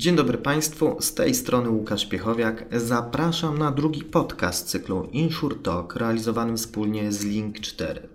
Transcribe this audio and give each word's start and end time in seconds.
Dzień 0.00 0.16
dobry 0.16 0.38
Państwu, 0.38 0.96
z 1.00 1.14
tej 1.14 1.34
strony 1.34 1.70
Łukasz 1.70 2.06
Piechowiak. 2.06 2.64
Zapraszam 2.72 3.58
na 3.58 3.70
drugi 3.70 4.04
podcast 4.04 4.68
cyklu 4.68 5.08
Insure 5.12 5.56
Talk 5.56 5.96
realizowanym 5.96 6.56
wspólnie 6.56 7.12
z 7.12 7.24
Link 7.24 7.60
4. 7.60 8.08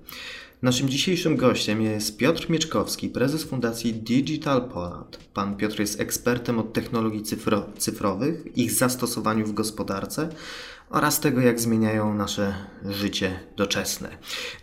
Naszym 0.61 0.89
dzisiejszym 0.89 1.38
gościem 1.38 1.81
jest 1.81 2.17
Piotr 2.17 2.49
Mieczkowski, 2.49 3.09
prezes 3.09 3.44
Fundacji 3.44 3.94
Digital 3.94 4.70
Poland. 4.70 5.20
Pan 5.34 5.58
Piotr 5.58 5.80
jest 5.80 5.99
ekspertem 5.99 6.59
od 6.59 6.73
technologii 6.73 7.23
cyfro 7.23 7.66
cyfrowych, 7.77 8.58
ich 8.58 8.72
zastosowaniu 8.72 9.45
w 9.45 9.53
gospodarce 9.53 10.30
oraz 10.89 11.20
tego, 11.20 11.41
jak 11.41 11.59
zmieniają 11.59 12.13
nasze 12.13 12.53
życie 12.89 13.39
doczesne. 13.57 14.09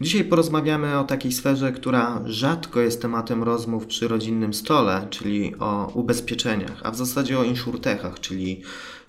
Dzisiaj 0.00 0.24
porozmawiamy 0.24 0.98
o 0.98 1.04
takiej 1.04 1.32
sferze, 1.32 1.72
która 1.72 2.22
rzadko 2.24 2.80
jest 2.80 3.02
tematem 3.02 3.42
rozmów 3.42 3.86
przy 3.86 4.08
rodzinnym 4.08 4.54
stole, 4.54 5.06
czyli 5.10 5.54
o 5.58 5.92
ubezpieczeniach, 5.94 6.80
a 6.82 6.90
w 6.90 6.96
zasadzie 6.96 7.38
o 7.38 7.44
insurtechach, 7.44 8.20
czyli 8.20 8.62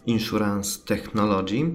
Insurance 0.06 0.80
Technology. 0.86 1.72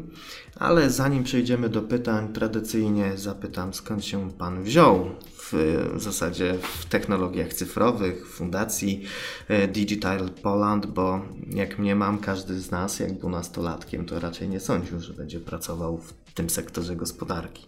Ale 0.58 0.90
zanim 0.90 1.24
przejdziemy 1.24 1.68
do 1.68 1.82
pytań, 1.82 2.32
tradycyjnie 2.32 3.12
zapytam, 3.16 3.74
skąd 3.74 4.04
się 4.04 4.30
Pan 4.32 4.62
wziął 4.62 5.10
w, 5.52 6.00
zasadzie 6.02 6.54
w 6.62 6.86
technologiach 6.86 7.52
cyfrowych, 7.52 8.28
w 8.28 8.30
fundacji 8.30 9.04
e, 9.48 9.68
Digital 9.68 10.30
Poland, 10.42 10.86
bo 10.86 11.20
jak 11.50 11.78
mnie 11.78 11.94
mam, 11.94 12.18
każdy 12.18 12.60
z 12.60 12.70
nas, 12.70 13.00
jak 13.00 13.18
był 13.18 13.30
nastolatkiem, 13.30 14.06
to 14.06 14.20
raczej 14.20 14.48
nie 14.48 14.60
sądził, 14.60 15.00
że 15.00 15.12
będzie 15.12 15.40
pracował 15.40 15.98
w 15.98 16.32
tym 16.34 16.50
sektorze 16.50 16.96
gospodarki. 16.96 17.66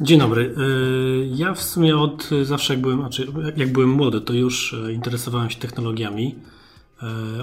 Dzień 0.00 0.18
dobry. 0.18 0.54
E, 0.56 0.62
ja 1.26 1.54
w 1.54 1.62
sumie 1.62 1.96
od 1.96 2.30
zawsze, 2.42 2.74
jak 2.74 2.82
byłem, 2.82 2.98
znaczy 2.98 3.26
jak 3.56 3.72
byłem 3.72 3.90
młody, 3.90 4.20
to 4.20 4.32
już 4.32 4.74
e, 4.74 4.92
interesowałem 4.92 5.50
się 5.50 5.58
technologiami. 5.58 6.34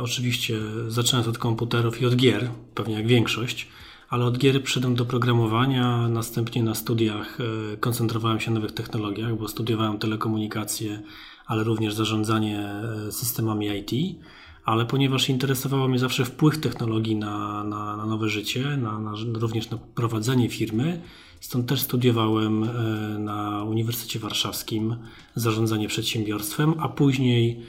Oczywiście 0.01 0.59
zaczynając 0.88 1.27
od 1.27 1.38
komputerów 1.38 2.01
i 2.01 2.05
od 2.05 2.16
gier, 2.16 2.49
pewnie 2.73 2.95
jak 2.95 3.07
większość 3.07 3.67
ale 4.09 4.25
od 4.25 4.38
gier 4.38 4.64
przyszedłem 4.64 4.95
do 4.95 5.06
programowania, 5.06 6.08
następnie 6.08 6.64
na 6.64 6.75
studiach 6.75 7.38
e, 7.73 7.78
koncentrowałem 7.78 8.39
się 8.39 8.52
na 8.52 8.56
nowych 8.56 8.72
technologiach, 8.72 9.38
bo 9.38 9.47
studiowałem 9.47 9.97
telekomunikację, 9.97 11.02
ale 11.45 11.64
również 11.64 11.94
zarządzanie 11.94 12.59
e, 12.59 13.12
systemami 13.12 13.67
IT. 13.67 14.20
Ale 14.66 14.86
ponieważ 14.86 15.30
interesowało 15.30 15.88
mnie 15.88 16.00
zawsze 16.00 16.25
wpływ 16.25 16.58
technologii 16.58 17.16
na, 17.16 17.64
na, 17.64 17.97
na 17.97 18.06
nowe 18.06 18.30
życie, 18.30 18.78
na, 18.78 19.00
na, 19.00 19.12
również 19.34 19.70
na 19.70 19.78
prowadzenie 19.78 20.50
firmy, 20.50 21.02
stąd 21.40 21.69
też 21.69 21.81
studiowałem 21.81 22.64
e, 22.64 22.67
na 23.19 23.64
Uniwersytecie 23.64 24.19
Warszawskim 24.19 24.95
zarządzanie 25.36 25.88
przedsiębiorstwem, 25.88 26.73
a 26.80 26.90
później 26.90 27.62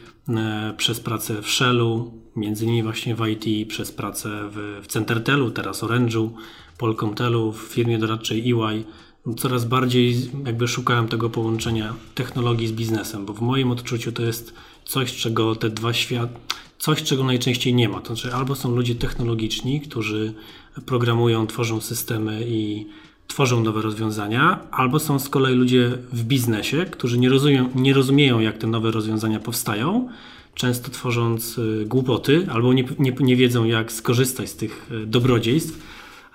przez 0.76 1.00
pracę 1.00 1.42
w 1.42 1.50
Shellu, 1.50 2.12
między 2.36 2.64
innymi 2.64 2.82
właśnie 2.82 3.14
w 3.14 3.26
IT, 3.26 3.68
przez 3.68 3.92
pracę 3.92 4.48
w, 4.50 4.80
w 4.82 4.86
Centertelu, 4.86 5.50
teraz 5.50 5.82
Orange'u, 5.82 6.30
Polkomtelu, 6.78 7.52
w 7.52 7.58
firmie 7.58 7.98
doradczej 7.98 8.52
EY, 8.52 8.84
coraz 9.36 9.64
bardziej 9.64 10.30
jakby 10.46 10.68
szukałem 10.68 11.08
tego 11.08 11.30
połączenia 11.30 11.94
technologii 12.14 12.68
z 12.68 12.72
biznesem, 12.72 13.26
bo 13.26 13.32
w 13.32 13.40
moim 13.40 13.70
odczuciu 13.70 14.12
to 14.12 14.22
jest 14.22 14.54
coś, 14.84 15.16
czego 15.16 15.56
te 15.56 15.70
dwa 15.70 15.92
światy, 15.92 16.34
coś, 16.78 17.02
czego 17.02 17.24
najczęściej 17.24 17.74
nie 17.74 17.88
ma. 17.88 18.00
To 18.00 18.16
znaczy, 18.16 18.36
albo 18.36 18.54
są 18.54 18.76
ludzie 18.76 18.94
technologiczni, 18.94 19.80
którzy 19.80 20.34
programują, 20.86 21.46
tworzą 21.46 21.80
systemy 21.80 22.44
i 22.48 22.86
tworzą 23.26 23.62
nowe 23.62 23.82
rozwiązania, 23.82 24.58
albo 24.70 24.98
są 24.98 25.18
z 25.18 25.28
kolei 25.28 25.54
ludzie 25.54 25.98
w 26.12 26.24
biznesie, 26.24 26.86
którzy 26.90 27.18
nie 27.18 27.28
rozumieją, 27.28 27.68
nie 27.74 27.94
rozumieją 27.94 28.40
jak 28.40 28.58
te 28.58 28.66
nowe 28.66 28.90
rozwiązania 28.90 29.40
powstają, 29.40 30.08
często 30.54 30.90
tworząc 30.90 31.58
y, 31.58 31.84
głupoty, 31.86 32.46
albo 32.52 32.72
nie, 32.72 32.84
nie, 32.98 33.12
nie 33.20 33.36
wiedzą, 33.36 33.64
jak 33.64 33.92
skorzystać 33.92 34.50
z 34.50 34.56
tych 34.56 34.90
y, 34.92 35.06
dobrodziejstw. 35.06 35.78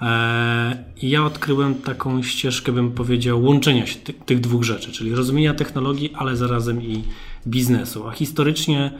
E, 0.01 0.83
I 1.01 1.09
ja 1.09 1.25
odkryłem 1.25 1.75
taką 1.75 2.23
ścieżkę, 2.23 2.71
bym 2.71 2.91
powiedział, 2.91 3.43
łączenia 3.43 3.87
się 3.87 3.99
ty, 3.99 4.13
tych 4.13 4.39
dwóch 4.39 4.63
rzeczy, 4.63 4.91
czyli 4.91 5.15
rozumienia 5.15 5.53
technologii, 5.53 6.13
ale 6.15 6.35
zarazem 6.35 6.83
i 6.83 7.03
biznesu. 7.47 8.07
A 8.07 8.11
historycznie 8.11 8.91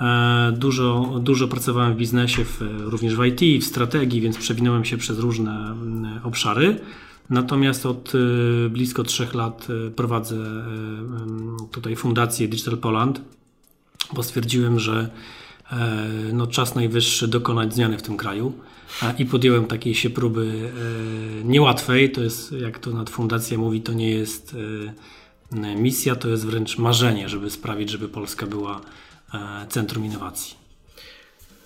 e, 0.00 0.52
dużo, 0.56 1.20
dużo 1.20 1.48
pracowałem 1.48 1.94
w 1.94 1.96
biznesie, 1.96 2.44
w, 2.44 2.60
również 2.80 3.16
w 3.16 3.24
IT, 3.24 3.64
w 3.64 3.66
strategii, 3.66 4.20
więc 4.20 4.36
przewinąłem 4.36 4.84
się 4.84 4.96
przez 4.96 5.18
różne 5.18 5.50
mm, 5.50 6.20
obszary. 6.24 6.80
Natomiast 7.30 7.86
od 7.86 8.14
y, 8.14 8.70
blisko 8.70 9.02
trzech 9.02 9.34
lat 9.34 9.66
prowadzę 9.96 10.36
tutaj 11.72 11.96
fundację 11.96 12.48
Digital 12.48 12.78
Poland, 12.78 13.20
bo 14.12 14.22
stwierdziłem, 14.22 14.78
że 14.78 15.10
no, 16.32 16.46
czas 16.46 16.74
najwyższy 16.74 17.28
dokonać 17.28 17.74
zmiany 17.74 17.98
w 17.98 18.02
tym 18.02 18.16
kraju 18.16 18.52
i 19.18 19.26
podjąłem 19.26 19.64
takiej 19.64 19.94
się 19.94 20.10
próby 20.10 20.70
niełatwej. 21.44 22.12
To 22.12 22.20
jest, 22.20 22.52
jak 22.52 22.78
to 22.78 22.90
nad 22.90 23.10
fundacja 23.10 23.58
mówi, 23.58 23.80
to 23.80 23.92
nie 23.92 24.10
jest 24.10 24.56
misja, 25.76 26.16
to 26.16 26.28
jest 26.28 26.46
wręcz 26.46 26.78
marzenie, 26.78 27.28
żeby 27.28 27.50
sprawić, 27.50 27.90
żeby 27.90 28.08
Polska 28.08 28.46
była 28.46 28.80
centrum 29.68 30.04
innowacji. 30.04 30.67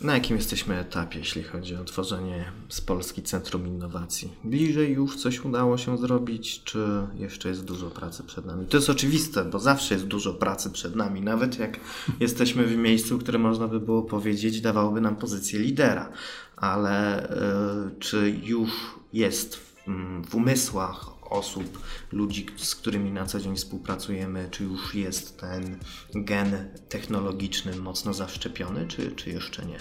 Na 0.02 0.14
jakim 0.14 0.36
jesteśmy 0.36 0.78
etapie, 0.78 1.18
jeśli 1.18 1.42
chodzi 1.42 1.76
o 1.76 1.84
tworzenie 1.84 2.52
z 2.68 2.80
Polski 2.80 3.22
Centrum 3.22 3.66
Innowacji? 3.66 4.32
Bliżej 4.44 4.92
już 4.92 5.16
coś 5.16 5.44
udało 5.44 5.78
się 5.78 5.98
zrobić, 5.98 6.64
czy 6.64 6.86
jeszcze 7.14 7.48
jest 7.48 7.64
dużo 7.64 7.90
pracy 7.90 8.22
przed 8.22 8.46
nami? 8.46 8.66
To 8.66 8.76
jest 8.76 8.90
oczywiste, 8.90 9.44
bo 9.44 9.58
zawsze 9.58 9.94
jest 9.94 10.06
dużo 10.06 10.34
pracy 10.34 10.70
przed 10.70 10.96
nami, 10.96 11.20
nawet 11.20 11.58
jak 11.58 11.80
jesteśmy 12.20 12.66
w 12.66 12.76
miejscu, 12.76 13.18
które 13.18 13.38
można 13.38 13.68
by 13.68 13.80
było 13.80 14.02
powiedzieć 14.02 14.60
dawałoby 14.60 15.00
nam 15.00 15.16
pozycję 15.16 15.60
lidera. 15.60 16.12
Ale 16.56 17.26
y, 17.30 17.98
czy 17.98 18.40
już 18.42 18.70
jest 19.12 19.56
w, 19.56 19.84
w 20.28 20.34
umysłach 20.34 21.11
osób, 21.32 21.78
ludzi, 22.12 22.46
z 22.56 22.74
którymi 22.74 23.10
na 23.10 23.26
co 23.26 23.40
dzień 23.40 23.56
współpracujemy, 23.56 24.48
czy 24.50 24.64
już 24.64 24.94
jest 24.94 25.40
ten 25.40 25.78
gen 26.14 26.68
technologiczny 26.88 27.76
mocno 27.76 28.14
zaszczepiony, 28.14 28.86
czy, 28.88 29.12
czy 29.12 29.30
jeszcze 29.30 29.66
nie? 29.66 29.78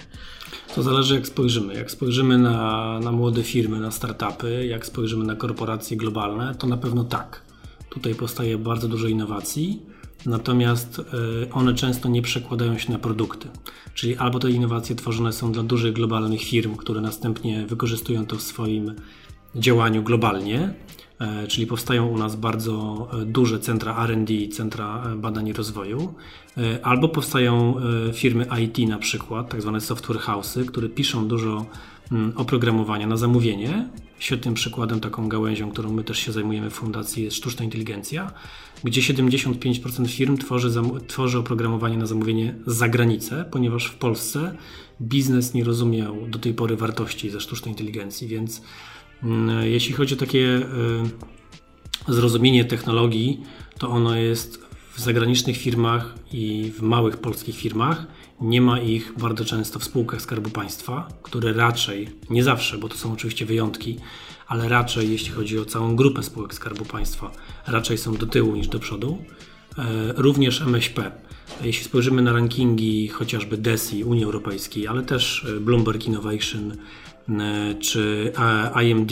To 0.75 0.83
zależy 0.83 1.15
jak 1.15 1.27
spojrzymy. 1.27 1.73
Jak 1.73 1.91
spojrzymy 1.91 2.37
na, 2.37 2.99
na 2.99 3.11
młode 3.11 3.43
firmy, 3.43 3.79
na 3.79 3.91
startupy, 3.91 4.65
jak 4.65 4.85
spojrzymy 4.85 5.25
na 5.25 5.35
korporacje 5.35 5.97
globalne, 5.97 6.55
to 6.55 6.67
na 6.67 6.77
pewno 6.77 7.03
tak. 7.03 7.41
Tutaj 7.89 8.15
powstaje 8.15 8.57
bardzo 8.57 8.87
dużo 8.87 9.07
innowacji, 9.07 9.81
natomiast 10.25 10.99
e, 10.99 11.51
one 11.51 11.73
często 11.73 12.09
nie 12.09 12.21
przekładają 12.21 12.77
się 12.77 12.91
na 12.91 12.99
produkty. 12.99 13.47
Czyli 13.93 14.15
albo 14.15 14.39
te 14.39 14.51
innowacje 14.51 14.95
tworzone 14.95 15.33
są 15.33 15.51
dla 15.51 15.63
dużych 15.63 15.93
globalnych 15.93 16.41
firm, 16.41 16.75
które 16.75 17.01
następnie 17.01 17.65
wykorzystują 17.65 18.25
to 18.25 18.35
w 18.35 18.41
swoim 18.41 18.95
działaniu 19.55 20.03
globalnie, 20.03 20.73
E, 21.21 21.47
czyli 21.47 21.67
powstają 21.67 22.07
u 22.07 22.17
nas 22.17 22.35
bardzo 22.35 23.07
e, 23.13 23.25
duże 23.25 23.59
centra 23.59 24.07
RD, 24.07 24.33
centra 24.51 25.03
e, 25.05 25.15
badań 25.15 25.47
i 25.47 25.53
rozwoju, 25.53 26.13
albo 26.83 27.09
powstają 27.09 27.75
firmy 28.13 28.45
IT 28.63 28.89
na 28.89 28.97
przykład, 28.97 29.49
tak 29.49 29.61
zwane 29.61 29.81
software 29.81 30.19
house'y, 30.19 30.65
które 30.65 30.89
piszą 30.89 31.27
dużo 31.27 31.65
mm, 32.11 32.33
oprogramowania 32.35 33.07
na 33.07 33.17
zamówienie. 33.17 33.89
Świetnym 34.19 34.53
przykładem, 34.53 34.99
taką 34.99 35.29
gałęzią, 35.29 35.71
którą 35.71 35.91
my 35.91 36.03
też 36.03 36.19
się 36.19 36.31
zajmujemy 36.31 36.69
w 36.69 36.73
fundacji 36.73 37.23
jest 37.23 37.37
sztuczna 37.37 37.65
inteligencja, 37.65 38.31
gdzie 38.83 39.01
75% 39.01 40.07
firm 40.07 40.37
tworzy, 40.37 40.71
tworzy 41.07 41.37
oprogramowanie 41.37 41.97
na 41.97 42.05
zamówienie 42.05 42.55
za 42.65 42.89
granicę, 42.89 43.45
ponieważ 43.51 43.85
w 43.85 43.95
Polsce 43.95 44.55
biznes 45.01 45.53
nie 45.53 45.63
rozumiał 45.63 46.27
do 46.27 46.39
tej 46.39 46.53
pory 46.53 46.75
wartości 46.75 47.29
ze 47.29 47.41
sztucznej 47.41 47.71
inteligencji, 47.71 48.27
więc 48.27 48.61
jeśli 49.63 49.93
chodzi 49.93 50.13
o 50.13 50.17
takie 50.17 50.61
e, 52.07 52.13
zrozumienie 52.13 52.65
technologii, 52.65 53.41
to 53.79 53.89
ono 53.89 54.15
jest 54.15 54.65
w 54.93 54.99
zagranicznych 54.99 55.57
firmach 55.57 56.15
i 56.31 56.71
w 56.77 56.81
małych 56.81 57.17
polskich 57.17 57.55
firmach. 57.55 58.05
Nie 58.41 58.61
ma 58.61 58.79
ich 58.79 59.13
bardzo 59.17 59.45
często 59.45 59.79
w 59.79 59.83
spółkach 59.83 60.21
Skarbu 60.21 60.49
Państwa, 60.49 61.07
które 61.23 61.53
raczej, 61.53 62.09
nie 62.29 62.43
zawsze, 62.43 62.77
bo 62.77 62.89
to 62.89 62.97
są 62.97 63.13
oczywiście 63.13 63.45
wyjątki, 63.45 63.97
ale 64.47 64.69
raczej, 64.69 65.11
jeśli 65.11 65.31
chodzi 65.31 65.59
o 65.59 65.65
całą 65.65 65.95
grupę 65.95 66.23
spółek 66.23 66.53
Skarbu 66.53 66.85
Państwa, 66.85 67.31
raczej 67.67 67.97
są 67.97 68.15
do 68.15 68.25
tyłu 68.25 68.55
niż 68.55 68.67
do 68.67 68.79
przodu. 68.79 69.17
również 70.15 70.61
MŚP. 70.61 71.11
Jeśli 71.63 71.85
spojrzymy 71.85 72.21
na 72.21 72.33
rankingi 72.33 73.07
chociażby 73.07 73.57
DESI 73.57 74.03
Unii 74.03 74.23
Europejskiej, 74.23 74.87
ale 74.87 75.03
też 75.03 75.47
Bloomberg 75.61 76.05
Innovation 76.05 76.77
czy 77.79 78.33
IMD 78.83 79.11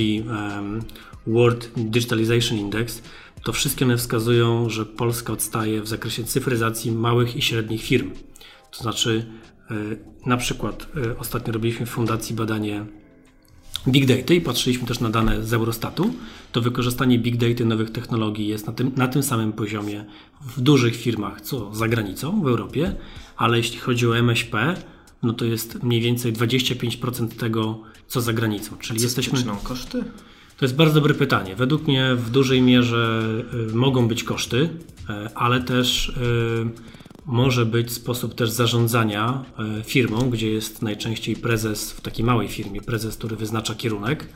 World 1.27 1.71
Digitalization 1.77 2.57
Index, 2.57 3.01
to 3.43 3.53
wszystkie 3.53 3.85
one 3.85 3.97
wskazują, 3.97 4.69
że 4.69 4.85
Polska 4.85 5.33
odstaje 5.33 5.81
w 5.81 5.87
zakresie 5.87 6.23
cyfryzacji 6.23 6.91
małych 6.91 7.35
i 7.35 7.41
średnich 7.41 7.83
firm. 7.83 8.11
To 8.71 8.83
znaczy, 8.83 9.25
na 10.25 10.37
przykład 10.37 10.87
ostatnio 11.19 11.53
robiliśmy 11.53 11.85
w 11.85 11.89
fundacji 11.89 12.35
badanie 12.35 12.85
Big 13.87 14.05
Data 14.05 14.33
i 14.33 14.41
patrzyliśmy 14.41 14.87
też 14.87 14.99
na 14.99 15.09
dane 15.09 15.43
z 15.43 15.53
Eurostatu, 15.53 16.13
to 16.51 16.61
wykorzystanie 16.61 17.19
Big 17.19 17.37
Data 17.37 17.65
nowych 17.65 17.91
technologii 17.91 18.47
jest 18.47 18.67
na 18.67 18.73
tym, 18.73 18.91
na 18.95 19.07
tym 19.07 19.23
samym 19.23 19.53
poziomie 19.53 20.05
w 20.41 20.61
dużych 20.61 20.95
firmach, 20.95 21.41
co 21.41 21.75
za 21.75 21.87
granicą 21.87 22.41
w 22.41 22.47
Europie, 22.47 22.95
ale 23.37 23.57
jeśli 23.57 23.77
chodzi 23.77 24.07
o 24.07 24.17
MŚP, 24.17 24.75
no 25.23 25.33
to 25.33 25.45
jest 25.45 25.83
mniej 25.83 26.01
więcej 26.01 26.33
25% 26.33 27.27
tego, 27.27 27.81
co 28.09 28.21
za 28.21 28.33
granicą. 28.33 28.77
Czyli 28.77 29.01
jesteśmy. 29.01 29.39
koszty? 29.63 30.03
To 30.57 30.65
jest 30.65 30.75
bardzo 30.75 30.93
dobre 30.95 31.13
pytanie. 31.13 31.55
Według 31.55 31.87
mnie 31.87 32.15
w 32.15 32.29
dużej 32.29 32.61
mierze 32.61 33.21
y, 33.71 33.75
mogą 33.75 34.07
być 34.07 34.23
koszty, 34.23 34.57
y, 34.57 34.69
ale 35.35 35.61
też 35.61 36.09
y, 36.09 36.69
może 37.25 37.65
być 37.65 37.93
sposób 37.93 38.35
też 38.35 38.49
zarządzania 38.49 39.45
firmą, 39.85 40.29
gdzie 40.29 40.51
jest 40.51 40.81
najczęściej 40.81 41.35
prezes 41.35 41.91
w 41.91 42.01
takiej 42.01 42.25
małej 42.25 42.47
firmie, 42.47 42.81
prezes, 42.81 43.17
który 43.17 43.35
wyznacza 43.35 43.75
kierunek. 43.75 44.29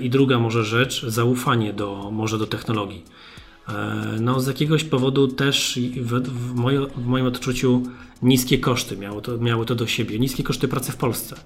I 0.00 0.10
druga 0.10 0.38
może 0.38 0.64
rzecz, 0.64 1.06
zaufanie 1.06 1.72
do, 1.72 2.10
może 2.12 2.38
do 2.38 2.46
technologii. 2.46 3.04
E, 3.68 4.16
no, 4.20 4.40
z 4.40 4.46
jakiegoś 4.46 4.84
powodu 4.84 5.28
też 5.28 5.80
w, 5.96 6.12
w, 6.12 6.54
w 6.96 7.06
moim 7.06 7.26
odczuciu 7.26 7.82
niskie 8.22 8.58
koszty 8.58 8.96
miało 8.96 9.20
to, 9.20 9.38
miało 9.38 9.64
to 9.64 9.74
do 9.74 9.86
siebie. 9.86 10.18
Niskie 10.18 10.42
koszty 10.42 10.68
pracy 10.68 10.92
w 10.92 10.96
Polsce 10.96 11.36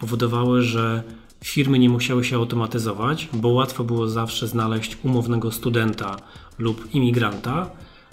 powodowały, 0.00 0.62
że 0.62 1.02
firmy 1.44 1.78
nie 1.78 1.88
musiały 1.88 2.24
się 2.24 2.36
automatyzować, 2.36 3.28
bo 3.32 3.48
łatwo 3.48 3.84
było 3.84 4.08
zawsze 4.08 4.48
znaleźć 4.48 4.98
umownego 5.04 5.50
studenta 5.50 6.16
lub 6.58 6.94
imigranta, 6.94 7.70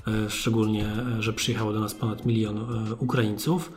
E, 0.07 0.30
szczególnie, 0.30 0.86
e, 0.86 1.22
że 1.22 1.33
przyjechało 1.33 1.74
do 1.74 1.80
nas 1.80 1.94
ponad 1.94 2.25
milion 2.25 2.65
Ukraińców, 3.00 3.72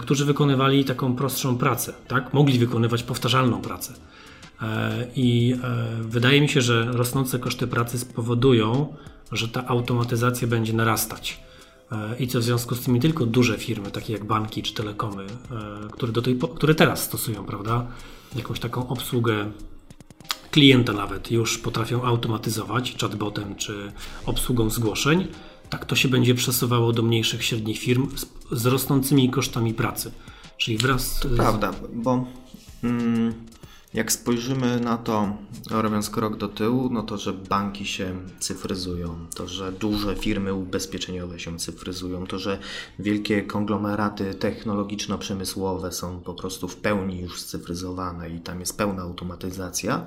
którzy 0.00 0.24
wykonywali 0.24 0.84
taką 0.84 1.16
prostszą 1.16 1.58
pracę, 1.58 1.92
tak? 2.08 2.34
Mogli 2.34 2.58
wykonywać 2.58 3.02
powtarzalną 3.02 3.60
pracę. 3.60 3.92
I 5.16 5.56
wydaje 6.00 6.40
mi 6.40 6.48
się, 6.48 6.60
że 6.60 6.84
rosnące 6.92 7.38
koszty 7.38 7.66
pracy 7.66 7.98
spowodują, 7.98 8.94
że 9.32 9.48
ta 9.48 9.66
automatyzacja 9.66 10.48
będzie 10.48 10.72
narastać. 10.72 11.40
I 12.18 12.28
co 12.28 12.40
w 12.40 12.42
związku 12.42 12.74
z 12.74 12.80
tym 12.80 12.94
nie 12.94 13.00
tylko 13.00 13.26
duże 13.26 13.58
firmy, 13.58 13.90
takie 13.90 14.12
jak 14.12 14.24
banki 14.24 14.62
czy 14.62 14.74
telekomy, 14.74 15.26
które, 15.92 16.12
do 16.12 16.22
tej, 16.22 16.38
które 16.56 16.74
teraz 16.74 17.02
stosują, 17.02 17.44
prawda, 17.44 17.86
jakąś 18.36 18.60
taką 18.60 18.88
obsługę 18.88 19.50
klienta 20.50 20.92
nawet 20.92 21.30
już 21.30 21.58
potrafią 21.58 22.04
automatyzować 22.04 22.96
chatbotem 23.00 23.54
czy 23.54 23.92
obsługą 24.26 24.70
zgłoszeń, 24.70 25.28
tak 25.70 25.84
to 25.84 25.96
się 25.96 26.08
będzie 26.08 26.34
przesuwało 26.34 26.92
do 26.92 27.02
mniejszych, 27.02 27.44
średnich 27.44 27.78
firm 27.78 28.08
z, 28.16 28.26
z 28.60 28.66
rosnącymi 28.66 29.30
kosztami 29.30 29.74
pracy. 29.74 30.12
Czyli 30.56 30.78
wraz. 30.78 31.20
To 31.20 31.28
z... 31.28 31.36
prawda, 31.36 31.72
bo 31.92 32.24
mm, 32.84 33.34
jak 33.94 34.12
spojrzymy 34.12 34.80
na 34.80 34.98
to, 34.98 35.36
robiąc 35.70 36.10
krok 36.10 36.36
do 36.36 36.48
tyłu, 36.48 36.88
no 36.92 37.02
to, 37.02 37.18
że 37.18 37.32
banki 37.32 37.86
się 37.86 38.14
cyfryzują, 38.40 39.26
to, 39.34 39.48
że 39.48 39.72
duże 39.72 40.16
firmy 40.16 40.54
ubezpieczeniowe 40.54 41.40
się 41.40 41.58
cyfryzują, 41.58 42.26
to, 42.26 42.38
że 42.38 42.58
wielkie 42.98 43.42
konglomeraty 43.42 44.34
technologiczno-przemysłowe 44.34 45.92
są 45.92 46.20
po 46.20 46.34
prostu 46.34 46.68
w 46.68 46.76
pełni 46.76 47.20
już 47.20 47.40
scyfryzowane 47.40 48.30
i 48.30 48.40
tam 48.40 48.60
jest 48.60 48.78
pełna 48.78 49.02
automatyzacja, 49.02 50.06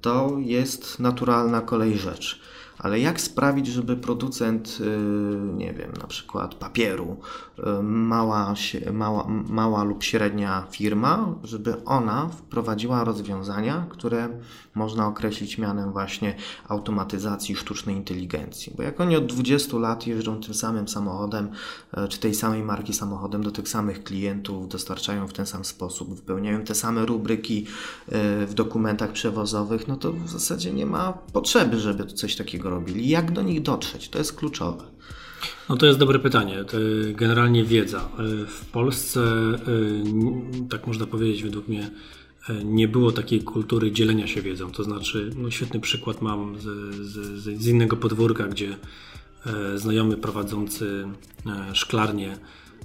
to 0.00 0.36
jest 0.38 0.98
naturalna 0.98 1.60
kolej 1.60 1.98
rzeczy 1.98 2.36
ale 2.82 3.00
jak 3.00 3.20
sprawić, 3.20 3.66
żeby 3.66 3.96
producent, 3.96 4.78
y, 4.80 4.84
nie 5.56 5.72
wiem, 5.72 5.92
na 6.00 6.06
przykład 6.06 6.54
papieru, 6.54 7.16
y, 7.58 7.82
mała, 7.82 8.54
mała, 8.92 9.26
mała 9.48 9.84
lub 9.84 10.02
średnia 10.02 10.66
firma, 10.70 11.34
żeby 11.44 11.84
ona 11.84 12.28
wprowadziła 12.28 13.04
rozwiązania, 13.04 13.86
które 13.90 14.28
można 14.74 15.06
określić 15.06 15.58
mianem 15.58 15.92
właśnie 15.92 16.36
automatyzacji 16.68 17.56
sztucznej 17.56 17.96
inteligencji. 17.96 18.72
Bo 18.76 18.82
jak 18.82 19.00
oni 19.00 19.16
od 19.16 19.26
20 19.26 19.78
lat 19.78 20.06
jeżdżą 20.06 20.40
tym 20.40 20.54
samym 20.54 20.88
samochodem, 20.88 21.48
y, 21.98 22.08
czy 22.08 22.18
tej 22.18 22.34
samej 22.34 22.62
marki 22.62 22.92
samochodem 22.92 23.42
do 23.42 23.50
tych 23.50 23.68
samych 23.68 24.04
klientów, 24.04 24.68
dostarczają 24.68 25.28
w 25.28 25.32
ten 25.32 25.46
sam 25.46 25.64
sposób, 25.64 26.14
wypełniają 26.14 26.64
te 26.64 26.74
same 26.74 27.06
rubryki 27.06 27.66
w 28.46 28.54
dokumentach 28.54 29.12
przewozowych, 29.12 29.88
no 29.88 29.96
to 29.96 30.12
w 30.12 30.28
zasadzie 30.28 30.72
nie 30.72 30.86
ma 30.86 31.12
potrzeby, 31.12 31.78
żeby 31.78 32.06
coś 32.06 32.36
takiego 32.36 32.69
robili. 32.70 33.08
Jak 33.08 33.32
do 33.32 33.42
nich 33.42 33.62
dotrzeć? 33.62 34.08
To 34.08 34.18
jest 34.18 34.32
kluczowe. 34.32 34.84
No 35.68 35.76
to 35.76 35.86
jest 35.86 35.98
dobre 35.98 36.18
pytanie. 36.18 36.64
Generalnie 37.12 37.64
wiedza. 37.64 38.08
W 38.46 38.64
Polsce, 38.72 39.20
y, 39.68 40.68
tak 40.70 40.86
można 40.86 41.06
powiedzieć, 41.06 41.42
według 41.42 41.68
mnie, 41.68 41.90
y, 42.50 42.64
nie 42.64 42.88
było 42.88 43.12
takiej 43.12 43.42
kultury 43.42 43.92
dzielenia 43.92 44.26
się 44.26 44.42
wiedzą. 44.42 44.72
To 44.72 44.84
znaczy, 44.84 45.30
no 45.36 45.50
świetny 45.50 45.80
przykład 45.80 46.22
mam 46.22 46.58
z, 46.60 46.94
z, 47.06 47.38
z 47.60 47.66
innego 47.66 47.96
podwórka, 47.96 48.44
gdzie 48.44 48.76
e, 49.46 49.78
znajomy 49.78 50.16
prowadzący 50.16 51.08
e, 51.46 51.74
szklarnię, 51.74 52.36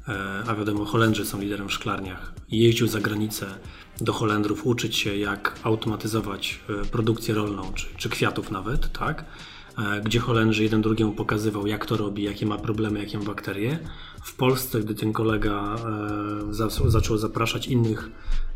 e, 0.07 0.43
a 0.47 0.55
wiadomo, 0.55 0.85
Holendrzy 0.85 1.25
są 1.25 1.41
liderem 1.41 1.67
w 1.67 1.73
szklarniach, 1.73 2.33
jeździł 2.51 2.87
za 2.87 2.99
granicę 2.99 3.45
do 4.01 4.13
Holendrów 4.13 4.65
uczyć 4.65 4.95
się, 4.95 5.17
jak 5.17 5.59
automatyzować 5.63 6.59
produkcję 6.91 7.33
rolną, 7.33 7.73
czy, 7.73 7.87
czy 7.97 8.09
kwiatów 8.09 8.51
nawet, 8.51 8.91
tak? 8.91 9.25
E, 9.77 10.01
gdzie 10.01 10.19
Holendrzy 10.19 10.63
jeden 10.63 10.81
drugiemu 10.81 11.11
pokazywał, 11.11 11.67
jak 11.67 11.85
to 11.85 11.97
robi, 11.97 12.23
jakie 12.23 12.45
ma 12.45 12.57
problemy, 12.57 12.99
jakie 12.99 13.17
ma 13.17 13.23
bakterie. 13.23 13.79
W 14.23 14.35
Polsce, 14.35 14.79
gdy 14.79 14.95
ten 14.95 15.13
kolega 15.13 15.75
e, 16.49 16.89
zaczął 16.89 17.17
zapraszać 17.17 17.67
innych 17.67 18.09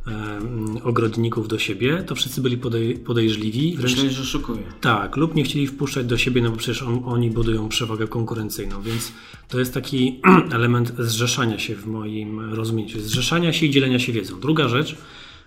e, 0.08 0.40
ogrodników 0.84 1.48
do 1.48 1.60
siebie, 1.60 2.04
to 2.04 2.16
wszyscy 2.16 2.42
byli 2.42 2.58
podejrzliwi. 3.06 3.78
Myśleli, 3.82 4.10
że 4.10 4.26
szukuje. 4.26 4.64
Tak, 4.82 5.16
lub 5.18 5.36
nie 5.36 5.44
chcieli 5.44 5.68
wpuszczać 5.68 6.06
do 6.06 6.18
siebie, 6.18 6.42
no 6.42 6.50
bo 6.50 6.58
przecież 6.58 6.84
on, 6.84 7.02
oni 7.06 7.32
budują 7.32 7.70
przewagę 7.70 8.08
konkurencyjną, 8.08 8.82
więc 8.82 9.12
to 9.48 9.60
jest 9.60 9.74
taki 9.74 10.22
element 10.58 10.94
zrzeszania 11.00 11.60
się 11.60 11.76
w 11.76 11.88
moim 11.88 12.54
rozumieniu, 12.54 13.00
zrzeszania 13.00 13.54
się 13.54 13.66
i 13.66 13.70
dzielenia 13.70 14.00
się 14.00 14.14
wiedzą. 14.14 14.40
Druga 14.40 14.68
rzecz, 14.68 14.96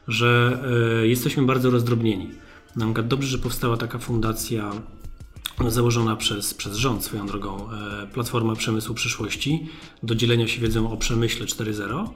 że 0.08 0.62
jesteśmy 1.02 1.42
bardzo 1.42 1.70
rozdrobnieni. 1.70 2.28
Na 2.76 2.84
przykład 2.84 3.08
dobrze, 3.08 3.28
że 3.28 3.38
powstała 3.38 3.76
taka 3.76 3.98
fundacja 3.98 4.72
założona 5.70 6.16
przez, 6.16 6.54
przez 6.54 6.76
rząd 6.76 7.04
swoją 7.04 7.26
drogą 7.26 7.68
e, 7.70 8.06
Platforma 8.06 8.54
Przemysłu 8.56 8.94
Przyszłości 8.94 9.66
do 10.02 10.14
dzielenia 10.14 10.48
się 10.48 10.60
wiedzą 10.60 10.92
o 10.92 10.96
przemyśle 10.96 11.46
4.0, 11.46 12.08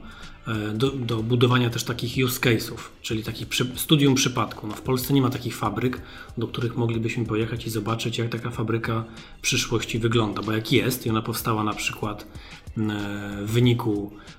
e, 0.47 0.73
do, 0.73 0.91
do, 0.91 1.23
budowania 1.23 1.69
też 1.69 1.83
takich 1.83 2.25
use 2.25 2.39
case'ów, 2.39 2.77
czyli 3.01 3.23
takich 3.23 3.47
przy, 3.47 3.71
studium 3.75 4.15
przypadku. 4.15 4.67
No 4.67 4.73
w 4.73 4.81
Polsce 4.81 5.13
nie 5.13 5.21
ma 5.21 5.29
takich 5.29 5.55
fabryk, 5.55 6.01
do 6.37 6.47
których 6.47 6.77
moglibyśmy 6.77 7.25
pojechać 7.25 7.67
i 7.67 7.69
zobaczyć, 7.69 8.17
jak 8.17 8.29
taka 8.29 8.51
fabryka 8.51 9.03
przyszłości 9.41 9.99
wygląda, 9.99 10.41
bo 10.41 10.51
jak 10.51 10.71
jest 10.71 11.05
i 11.05 11.09
ona 11.09 11.21
powstała 11.21 11.63
na 11.63 11.73
przykład 11.73 12.27
w 13.45 13.51
wyniku 13.51 14.11
E, 14.11 14.36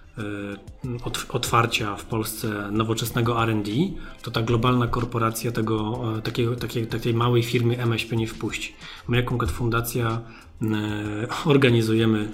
otwarcia 1.29 1.97
w 1.97 2.05
Polsce 2.05 2.69
nowoczesnego 2.73 3.45
RD, 3.47 3.71
to 4.23 4.31
ta 4.31 4.43
globalna 4.43 4.87
korporacja 4.87 5.53
tego, 5.53 6.03
e, 6.19 6.23
takiego, 6.23 6.57
takiej, 6.57 6.87
takiej 6.87 7.15
małej 7.15 7.43
firmy 7.43 7.79
MŚP 7.79 8.17
nie 8.17 8.27
wpuści. 8.27 8.73
My 9.09 9.17
jako 9.17 9.47
fundacja 9.47 10.21
e, 10.63 10.67
organizujemy 11.53 12.29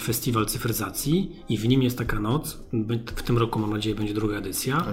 festiwal 0.00 0.46
cyfryzacji 0.46 1.36
i 1.48 1.58
w 1.58 1.68
nim 1.68 1.82
jest 1.82 1.98
taka 1.98 2.20
noc. 2.20 2.58
W 3.16 3.22
tym 3.22 3.38
roku 3.38 3.58
mam 3.58 3.70
nadzieję 3.70 3.94
będzie 3.94 4.14
druga 4.14 4.36
edycja. 4.36 4.84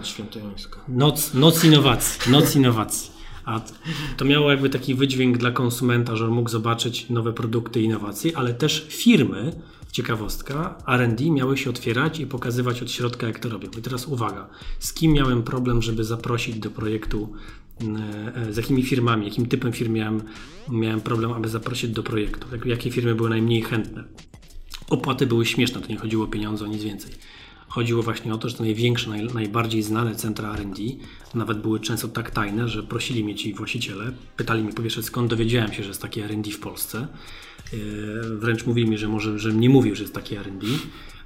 Noc, 0.87 1.33
noc 1.33 1.63
innowacji. 1.63 2.31
Noc 2.31 2.55
innowacji. 2.55 3.11
A 3.45 3.61
to 4.17 4.25
miało 4.25 4.51
jakby 4.51 4.69
taki 4.69 4.95
wydźwięk 4.95 5.37
dla 5.37 5.51
konsumenta, 5.51 6.15
że 6.15 6.27
mógł 6.27 6.49
zobaczyć 6.49 7.09
nowe 7.09 7.33
produkty 7.33 7.81
innowacje, 7.81 8.37
ale 8.37 8.53
też 8.53 8.85
firmy 8.89 9.61
ciekawostka, 9.95 10.77
R&D 10.87 11.31
miały 11.31 11.57
się 11.57 11.69
otwierać 11.69 12.19
i 12.19 12.27
pokazywać 12.27 12.81
od 12.81 12.91
środka, 12.91 13.27
jak 13.27 13.39
to 13.39 13.49
robią. 13.49 13.69
I 13.77 13.81
teraz 13.81 14.07
uwaga, 14.07 14.49
z 14.79 14.93
kim 14.93 15.11
miałem 15.11 15.43
problem, 15.43 15.81
żeby 15.81 16.03
zaprosić 16.03 16.59
do 16.59 16.71
projektu, 16.71 17.33
e, 18.35 18.53
z 18.53 18.57
jakimi 18.57 18.83
firmami, 18.83 19.25
jakim 19.25 19.45
typem 19.45 19.73
firm 19.73 19.93
miałem, 19.93 20.21
miałem 20.69 21.01
problem, 21.01 21.33
aby 21.33 21.49
zaprosić 21.49 21.91
do 21.91 22.03
projektu, 22.03 22.47
jakie 22.65 22.91
firmy 22.91 23.15
były 23.15 23.29
najmniej 23.29 23.61
chętne. 23.61 24.03
Opłaty 24.89 25.27
były 25.27 25.45
śmieszne, 25.45 25.81
to 25.81 25.87
nie 25.87 25.97
chodziło 25.97 26.25
o 26.25 26.27
pieniądze, 26.27 26.65
o 26.65 26.67
nic 26.67 26.83
więcej. 26.83 27.11
chodziło 27.67 28.03
właśnie 28.03 28.33
o 28.33 28.37
to, 28.37 28.49
że 28.49 28.57
te 28.57 28.63
największe, 28.63 29.09
naj, 29.09 29.27
najbardziej 29.33 29.83
znane 29.83 30.15
centra 30.15 30.53
R&D 30.53 30.81
nawet 31.33 31.61
były 31.61 31.79
często 31.79 32.07
tak 32.07 32.31
tajne, 32.31 32.67
że 32.67 32.83
prosili 32.83 33.23
mnie 33.23 33.35
ci 33.35 33.53
właściciele, 33.53 34.11
pytali 34.37 34.63
mnie 34.63 34.73
po 34.73 35.01
skąd 35.01 35.29
dowiedziałem 35.29 35.73
się, 35.73 35.83
że 35.83 35.89
jest 35.89 36.01
takie 36.01 36.25
R&D 36.25 36.51
w 36.51 36.59
Polsce. 36.59 37.07
E, 37.73 37.77
wręcz 38.37 38.65
mówili 38.65 38.89
mi, 38.89 38.97
że 38.97 39.07
może, 39.07 39.39
że 39.39 39.53
nie 39.53 39.69
mówił, 39.69 39.95
że 39.95 40.01
jest 40.01 40.13
takie 40.13 40.39
R&D. 40.39 40.67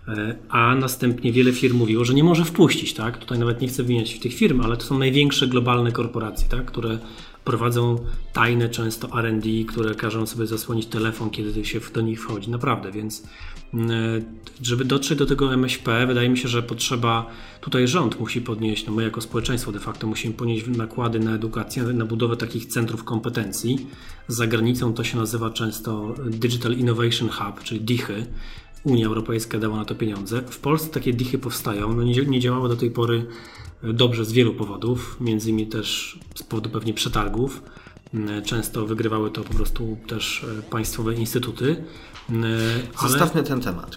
E, 0.08 0.36
a 0.50 0.75
następnie 0.75 1.31
wiele 1.31 1.51
firm 1.51 1.77
mówiło, 1.77 2.05
że 2.05 2.13
nie 2.13 2.24
może 2.24 2.46
wpuścić, 2.46 2.93
tak? 2.93 3.17
Tutaj 3.17 3.39
nawet 3.39 3.62
nie 3.62 3.67
chcę 3.67 3.84
wymieniać 3.84 4.19
tych 4.19 4.34
firm, 4.34 4.62
ale 4.62 4.77
to 4.77 4.84
są 4.84 4.98
największe 4.98 5.48
globalne 5.48 5.91
korporacje, 5.91 6.48
tak? 6.50 6.65
Które 6.65 7.00
prowadzą 7.43 8.05
tajne 8.34 8.69
często 8.69 9.19
R&D, 9.19 9.50
które 9.67 9.96
każą 9.96 10.25
sobie 10.25 10.48
zasłonić 10.48 10.86
telefon, 10.86 11.29
kiedy 11.29 11.65
się 11.65 11.79
do 11.93 12.01
nich 12.01 12.22
wchodzi. 12.22 12.50
Naprawdę, 12.50 12.91
więc 12.91 13.24
mm, 13.74 13.91
e, 13.91 14.22
żeby 14.62 14.86
dotrzeć 14.86 15.19
do 15.19 15.25
tego 15.25 15.53
MŚP, 15.53 16.08
wydaje 16.08 16.29
mi 16.29 16.38
się, 16.38 16.48
że 16.48 16.63
potrzeba, 16.63 17.25
tutaj 17.62 17.88
rząd 17.88 18.19
musi 18.19 18.41
podnieść, 18.41 18.86
no 18.86 18.93
my 18.93 19.03
jako 19.03 19.22
społeczeństwo 19.22 19.72
de 19.72 19.79
facto 19.79 20.08
musimy 20.08 20.34
ponieść 20.34 20.67
nakłady 20.67 21.19
na 21.19 21.36
edukację, 21.36 21.84
na 21.84 22.05
budowę 22.05 22.38
takich 22.38 22.65
centrów 22.65 23.03
kompetencji. 23.03 23.88
Za 24.27 24.48
granicą 24.48 24.93
to 24.93 25.03
się 25.03 25.17
nazywa 25.17 25.50
często 25.50 26.15
Digital 26.25 26.74
Innovation 26.74 27.29
Hub, 27.29 27.63
czyli 27.63 27.81
DICHY. 27.81 28.25
Unia 28.84 29.08
Europejska 29.08 29.60
dała 29.60 29.77
na 29.77 29.86
to 29.86 29.96
pieniądze. 29.96 30.41
W 30.41 30.60
Polsce 30.60 30.89
takie 30.89 31.13
DICHY 31.13 31.38
powstają, 31.38 31.93
no 31.96 32.03
nie, 32.03 32.25
nie 32.25 32.39
działały 32.39 32.69
do 32.69 32.75
tej 32.75 32.91
pory 32.91 33.25
dobrze 33.83 34.25
z 34.25 34.31
wielu 34.31 34.53
powodów, 34.53 35.17
między 35.21 35.50
innymi 35.50 35.67
też 35.67 36.19
z 36.36 36.43
powodu 36.43 36.69
pewnie 36.69 36.93
przetargów. 36.93 37.63
Mm, 38.13 38.43
często 38.43 38.86
wygrywały 38.86 39.31
to 39.31 39.43
po 39.43 39.53
prostu 39.53 39.98
też 40.07 40.45
e, 40.59 40.62
państwowe 40.62 41.13
instytuty. 41.13 41.83
Mm, 42.29 42.53
ale... 42.95 43.09
Zostawmy 43.09 43.43
ten 43.43 43.62
temat, 43.62 43.95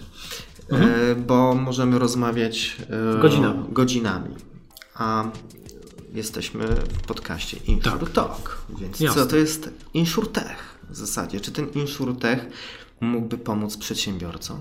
e, 0.71 0.75
mhm. 0.75 1.23
bo 1.25 1.55
możemy 1.55 1.99
rozmawiać 1.99 2.77
e, 3.15 3.21
godzinami. 3.21 3.63
godzinami. 3.69 4.35
A 4.95 5.31
jesteśmy 6.13 6.67
w 6.67 7.01
podcaście 7.07 7.57
InsurTalk, 7.67 8.65
tak. 8.69 8.79
więc 8.79 8.99
Jasne. 8.99 9.21
co 9.21 9.29
to 9.29 9.37
jest 9.37 9.69
InsurTech 9.93 10.79
w 10.89 10.95
zasadzie? 10.95 11.39
Czy 11.39 11.51
ten 11.51 11.69
InsurTech 11.69 12.45
mógłby 13.01 13.37
pomóc 13.37 13.77
przedsiębiorcom? 13.77 14.59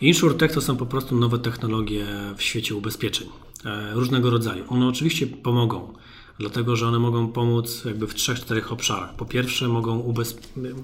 InsurTech 0.00 0.52
to 0.52 0.60
są 0.60 0.76
po 0.76 0.86
prostu 0.86 1.16
nowe 1.16 1.38
technologie 1.38 2.06
w 2.36 2.42
świecie 2.42 2.74
ubezpieczeń. 2.74 3.28
E, 3.64 3.94
różnego 3.94 4.30
rodzaju. 4.30 4.64
One 4.68 4.86
oczywiście 4.86 5.26
pomogą, 5.26 5.94
dlatego 6.38 6.76
że 6.76 6.86
one 6.86 6.98
mogą 6.98 7.28
pomóc 7.28 7.84
jakby 7.84 8.06
w 8.06 8.14
trzech, 8.14 8.40
czterech 8.40 8.72
obszarach. 8.72 9.14
Po 9.14 9.24
pierwsze, 9.24 9.68
mogą 9.68 10.14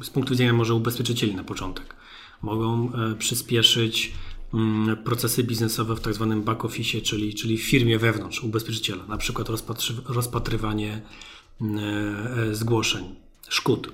z 0.02 0.10
punktu 0.10 0.30
widzenia 0.30 0.52
może 0.52 0.74
ubezpieczycieli 0.74 1.34
na 1.34 1.44
początek, 1.44 1.94
mogą 2.42 2.92
e, 2.92 3.14
przyspieszyć 3.14 4.12
mm, 4.54 4.96
procesy 4.96 5.44
biznesowe 5.44 5.96
w 5.96 6.00
tak 6.00 6.14
zwanym 6.14 6.42
back 6.42 6.64
office, 6.64 7.00
czyli, 7.00 7.34
czyli 7.34 7.58
w 7.58 7.62
firmie 7.62 7.98
wewnątrz 7.98 8.42
ubezpieczyciela, 8.42 9.06
na 9.06 9.16
przykład 9.16 9.48
rozpatrywanie 10.08 11.02
mm, 11.60 11.78
e, 12.50 12.54
zgłoszeń, 12.54 13.04
szkód, 13.48 13.92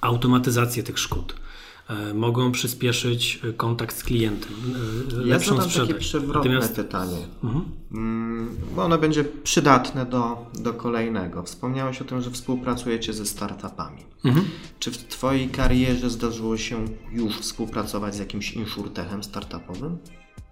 automatyzację 0.00 0.82
tych 0.82 0.98
szkód 0.98 1.34
mogą 2.14 2.52
przyspieszyć 2.52 3.40
e, 3.44 3.52
kontakt 3.52 3.96
z 3.96 4.04
klientem, 4.04 4.52
e, 5.12 5.16
ja 5.16 5.26
lepszą 5.26 5.62
sprzedaż. 5.62 5.88
takie 5.88 6.00
przewrotne 6.00 6.50
Natomiast... 6.50 6.76
pytanie, 6.76 7.16
mhm. 7.44 7.64
Mm, 7.92 8.56
bo 8.76 8.84
ono 8.84 8.98
będzie 8.98 9.24
przydatne 9.24 10.06
do, 10.06 10.46
do 10.54 10.74
kolejnego. 10.74 11.42
Wspomniałeś 11.42 12.02
o 12.02 12.04
tym, 12.04 12.20
że 12.20 12.30
współpracujecie 12.30 13.12
ze 13.12 13.26
startupami. 13.26 14.02
Mhm. 14.24 14.46
Czy 14.78 14.90
w 14.90 14.96
Twojej 14.96 15.48
karierze 15.48 16.10
zdarzyło 16.10 16.56
się 16.56 16.84
już 17.12 17.38
współpracować 17.38 18.14
z 18.14 18.18
jakimś 18.18 18.52
insurtechem 18.52 19.24
startupowym? 19.24 19.98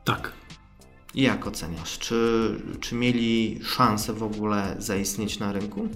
Tak. 0.04 0.32
I 1.14 1.22
jak 1.22 1.46
oceniasz? 1.46 1.98
Czy, 1.98 2.50
czy 2.80 2.94
mieli 2.94 3.60
szansę 3.62 4.12
w 4.12 4.22
ogóle 4.22 4.76
zaistnieć 4.78 5.38
na 5.38 5.52
rynku? 5.52 5.88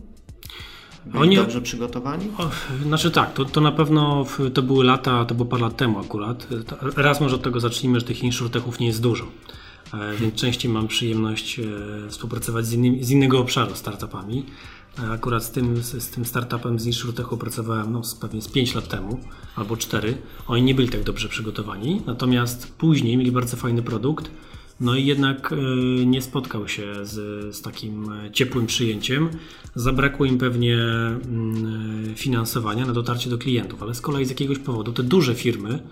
Oni, 1.14 1.36
dobrze 1.36 1.60
przygotowani? 1.60 2.26
O, 2.38 2.50
znaczy 2.82 3.10
tak, 3.10 3.32
to, 3.32 3.44
to 3.44 3.60
na 3.60 3.72
pewno 3.72 4.26
to 4.54 4.62
były 4.62 4.84
lata, 4.84 5.24
to 5.24 5.34
było 5.34 5.48
parę 5.48 5.62
lat 5.62 5.76
temu 5.76 5.98
akurat. 5.98 6.46
Raz 6.96 7.20
może 7.20 7.34
od 7.34 7.42
tego 7.42 7.60
zacznijmy, 7.60 8.00
że 8.00 8.06
tych 8.06 8.22
insurtechów 8.22 8.80
nie 8.80 8.86
jest 8.86 9.02
dużo. 9.02 9.24
E, 9.94 10.16
więc 10.16 10.34
częściej 10.34 10.70
mam 10.72 10.88
przyjemność 10.88 11.58
e, 11.58 11.62
współpracować 12.08 12.66
z, 12.66 12.72
innymi, 12.72 13.04
z 13.04 13.10
innego 13.10 13.38
obszaru 13.38 13.74
startupami. 13.74 14.44
E, 14.98 15.10
akurat 15.10 15.44
z 15.44 15.50
tym, 15.50 15.82
z, 15.82 16.02
z 16.02 16.10
tym 16.10 16.24
startupem 16.24 16.78
z 16.78 16.86
Insurtechu 16.86 17.36
pracowałem 17.36 17.92
no, 17.92 18.02
pewnie 18.20 18.42
z 18.42 18.48
5 18.48 18.74
lat 18.74 18.88
temu 18.88 19.20
albo 19.56 19.76
4. 19.76 20.18
Oni 20.48 20.62
nie 20.62 20.74
byli 20.74 20.88
tak 20.88 21.02
dobrze 21.02 21.28
przygotowani, 21.28 22.02
natomiast 22.06 22.72
później 22.78 23.16
mieli 23.16 23.32
bardzo 23.32 23.56
fajny 23.56 23.82
produkt 23.82 24.30
no 24.80 24.96
i 24.96 25.06
jednak 25.06 25.52
e, 25.52 25.56
nie 26.06 26.22
spotkał 26.22 26.68
się 26.68 27.06
z, 27.06 27.14
z 27.56 27.62
takim 27.62 28.12
e, 28.12 28.30
ciepłym 28.30 28.66
przyjęciem. 28.66 29.30
Zabrakło 29.74 30.26
im 30.26 30.38
pewnie 30.38 30.76
mm, 30.76 32.14
finansowania 32.16 32.86
na 32.86 32.92
dotarcie 32.92 33.30
do 33.30 33.38
klientów, 33.38 33.82
ale 33.82 33.94
z 33.94 34.00
kolei 34.00 34.24
z 34.24 34.28
jakiegoś 34.28 34.58
powodu 34.58 34.92
te 34.92 35.02
duże 35.02 35.34
firmy 35.34 35.82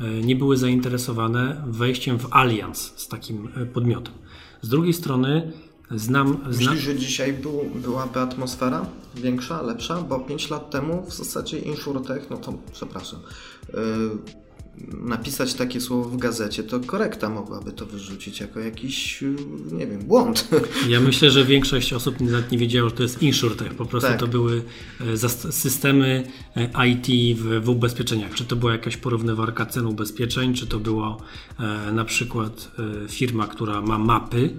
e, 0.00 0.10
nie 0.10 0.36
były 0.36 0.56
zainteresowane 0.56 1.64
wejściem 1.66 2.18
w 2.18 2.26
alians 2.30 2.92
z 2.96 3.08
takim 3.08 3.48
podmiotem. 3.72 4.14
Z 4.62 4.68
drugiej 4.68 4.92
strony 4.92 5.52
znam... 5.90 6.38
Myślisz, 6.46 6.80
że 6.80 6.96
dzisiaj 6.96 7.32
był, 7.32 7.70
byłaby 7.74 8.20
atmosfera 8.20 8.86
większa, 9.14 9.62
lepsza? 9.62 10.02
Bo 10.02 10.20
5 10.20 10.50
lat 10.50 10.70
temu 10.70 11.06
w 11.06 11.14
zasadzie 11.14 11.58
InsurTech, 11.58 12.30
no 12.30 12.36
to 12.36 12.52
przepraszam, 12.72 13.20
yy 13.74 14.45
napisać 15.04 15.54
takie 15.54 15.80
słowo 15.80 16.08
w 16.08 16.16
gazecie, 16.16 16.62
to 16.62 16.80
korekta 16.80 17.28
mogłaby 17.28 17.72
to 17.72 17.86
wyrzucić 17.86 18.40
jako 18.40 18.60
jakiś, 18.60 19.24
nie 19.72 19.86
wiem, 19.86 19.98
błąd. 19.98 20.48
Ja 20.88 21.00
myślę, 21.00 21.30
że 21.30 21.44
większość 21.44 21.92
osób 21.92 22.20
nawet 22.20 22.50
nie 22.52 22.58
wiedziało, 22.58 22.88
że 22.88 22.94
to 22.94 23.02
jest 23.02 23.22
InsurTech. 23.22 23.74
Po 23.74 23.86
prostu 23.86 24.10
tak. 24.10 24.20
to 24.20 24.26
były 24.26 24.62
e, 25.00 25.52
systemy 25.52 26.24
e, 26.56 26.88
IT 26.88 27.38
w, 27.38 27.64
w, 27.64 27.68
ubezpieczeniach. 27.68 28.34
Czy 28.34 28.44
to 28.44 28.56
była 28.56 28.72
jakaś 28.72 28.96
porównywarka 28.96 29.66
cen 29.66 29.86
ubezpieczeń, 29.86 30.54
czy 30.54 30.66
to 30.66 30.78
była 30.78 31.16
e, 31.58 31.92
na 31.92 32.04
przykład 32.04 32.70
firma, 33.08 33.46
która 33.46 33.80
ma 33.80 33.98
mapy, 33.98 34.50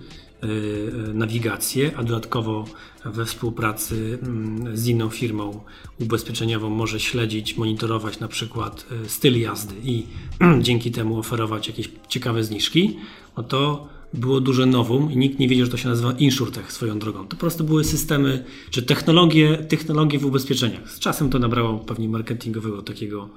nawigację, 1.14 1.92
a 1.98 2.04
dodatkowo 2.04 2.66
we 3.06 3.26
współpracy 3.26 4.20
mm, 4.22 4.78
z 4.78 4.88
inną 4.88 5.10
firmą 5.10 5.60
ubezpieczeniową 6.02 6.70
może 6.70 7.00
śledzić, 7.00 7.58
monitorować 7.58 8.20
na 8.20 8.28
przykład 8.28 8.86
e, 9.06 9.10
styl 9.10 9.40
jazdy 9.40 9.76
i 9.84 10.04
dzięki 10.62 10.92
temu 10.92 11.20
oferować 11.20 11.68
jakieś 11.68 11.90
ciekawe 12.08 12.44
zniżki, 12.44 12.98
no 13.38 13.44
to 13.44 13.88
było 14.14 14.42
duże 14.42 14.66
nowum 14.66 15.12
i 15.12 15.18
nikt 15.18 15.40
nie 15.40 15.48
wiedział, 15.48 15.66
że 15.66 15.72
to 15.72 15.78
się 15.78 15.90
nazywa 15.90 16.12
InsurTech 16.12 16.72
swoją 16.72 17.00
drogą. 17.00 17.20
To 17.20 17.30
po 17.30 17.36
prostu 17.36 17.64
były 17.64 17.84
systemy, 17.84 18.44
czy 18.70 18.84
technologie, 18.84 19.58
technologie 19.58 20.20
w 20.20 20.26
ubezpieczeniach. 20.26 20.92
Z 20.92 21.00
czasem 21.00 21.30
to 21.30 21.40
nabrało 21.40 21.80
pewnie 21.80 22.10
marketingowego 22.10 22.82
takiego 22.82 23.30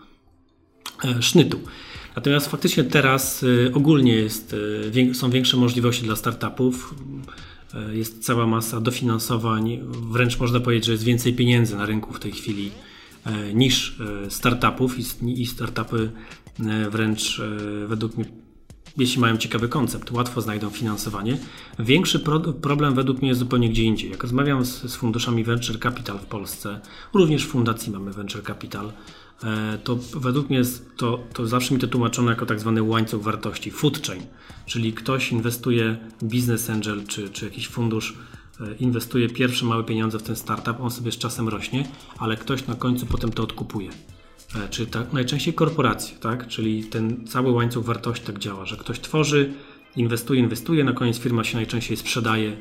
sznytu. 1.20 1.60
Natomiast 2.16 2.50
faktycznie 2.50 2.84
teraz 2.84 3.44
e, 3.68 3.74
ogólnie 3.74 4.14
jest, 4.14 4.56
są 5.12 5.30
większe 5.30 5.56
możliwości 5.56 6.04
dla 6.04 6.16
startupów. 6.16 6.94
E, 7.74 7.96
jest 7.96 8.24
cała 8.24 8.46
masa 8.46 8.80
dofinansowań, 8.80 9.78
wręcz 10.10 10.38
można 10.38 10.60
powiedzieć, 10.60 10.84
że 10.84 10.92
jest 10.92 11.04
więcej 11.04 11.34
pieniędzy 11.34 11.76
na 11.76 11.86
rynku 11.86 12.14
w 12.14 12.20
tej 12.20 12.32
chwili 12.32 12.70
e, 13.24 13.54
niż 13.54 14.00
e, 14.26 14.30
startupów 14.30 14.96
i 15.22 15.46
startupy 15.46 16.10
wręcz 16.90 17.40
według 17.86 18.16
mnie 18.16 18.26
jeśli 18.96 19.20
mają 19.20 19.36
ciekawy 19.36 19.68
koncept, 19.68 20.10
łatwo 20.10 20.40
znajdą 20.40 20.70
finansowanie. 20.70 21.38
Większy 21.78 22.20
pro, 22.20 22.40
problem 22.40 22.94
według 22.94 23.18
mnie 23.18 23.28
jest 23.28 23.38
zupełnie 23.38 23.70
gdzie 23.70 23.82
indziej. 23.82 24.10
Jak 24.10 24.22
rozmawiam 24.22 24.64
z, 24.64 24.82
z, 24.82 24.96
funduszami 24.96 25.44
Venture 25.44 25.80
Capital 25.80 26.18
w 26.18 26.24
Polsce, 26.24 26.80
również 27.14 27.44
w 27.44 27.48
fundacji 27.48 27.92
mamy 27.92 28.12
Venture 28.12 28.42
Capital, 28.42 28.86
E, 28.86 28.92
to 29.84 29.98
według 30.16 30.48
mnie 30.48 30.58
jest 30.58 30.96
to, 30.96 31.20
to 31.32 31.46
zawsze 31.46 31.74
mi 31.74 31.80
to 31.80 31.86
tłumaczono 31.86 32.30
jako 32.30 32.46
tak 32.46 32.60
zwany 32.60 32.82
łańcuch 32.82 33.22
wartości, 33.22 33.70
food 33.70 34.06
chain, 34.06 34.22
czyli 34.66 34.92
ktoś 34.92 35.32
inwestuje, 35.32 35.96
business 36.22 36.70
angel 36.70 37.06
czy, 37.06 37.30
czy 37.30 37.44
jakiś 37.44 37.68
fundusz 37.68 38.16
e, 38.60 38.74
inwestuje 38.74 39.28
pierwsze 39.28 39.66
małe 39.66 39.84
pieniądze 39.84 40.18
w 40.18 40.22
ten 40.22 40.36
startup, 40.36 40.80
on 40.80 40.90
sobie 40.90 41.12
z 41.12 41.18
czasem 41.18 41.48
rośnie, 41.48 41.88
ale 42.18 42.36
ktoś 42.36 42.66
na 42.66 42.74
końcu 42.74 43.06
potem 43.06 43.32
to 43.32 43.42
odkupuje. 43.42 43.90
E, 44.56 44.68
czyli 44.68 44.90
tak, 44.90 45.12
najczęściej 45.12 45.54
korporacje, 45.54 46.18
tak? 46.18 46.48
czyli 46.48 46.84
ten 46.84 47.26
cały 47.26 47.52
łańcuch 47.52 47.84
wartości 47.84 48.26
tak 48.26 48.38
działa, 48.38 48.64
że 48.64 48.76
ktoś 48.76 49.00
tworzy, 49.00 49.52
inwestuje, 49.96 50.40
inwestuje, 50.40 50.84
na 50.84 50.92
koniec 50.92 51.18
firma 51.18 51.44
się 51.44 51.56
najczęściej 51.56 51.96
sprzedaje. 51.96 52.56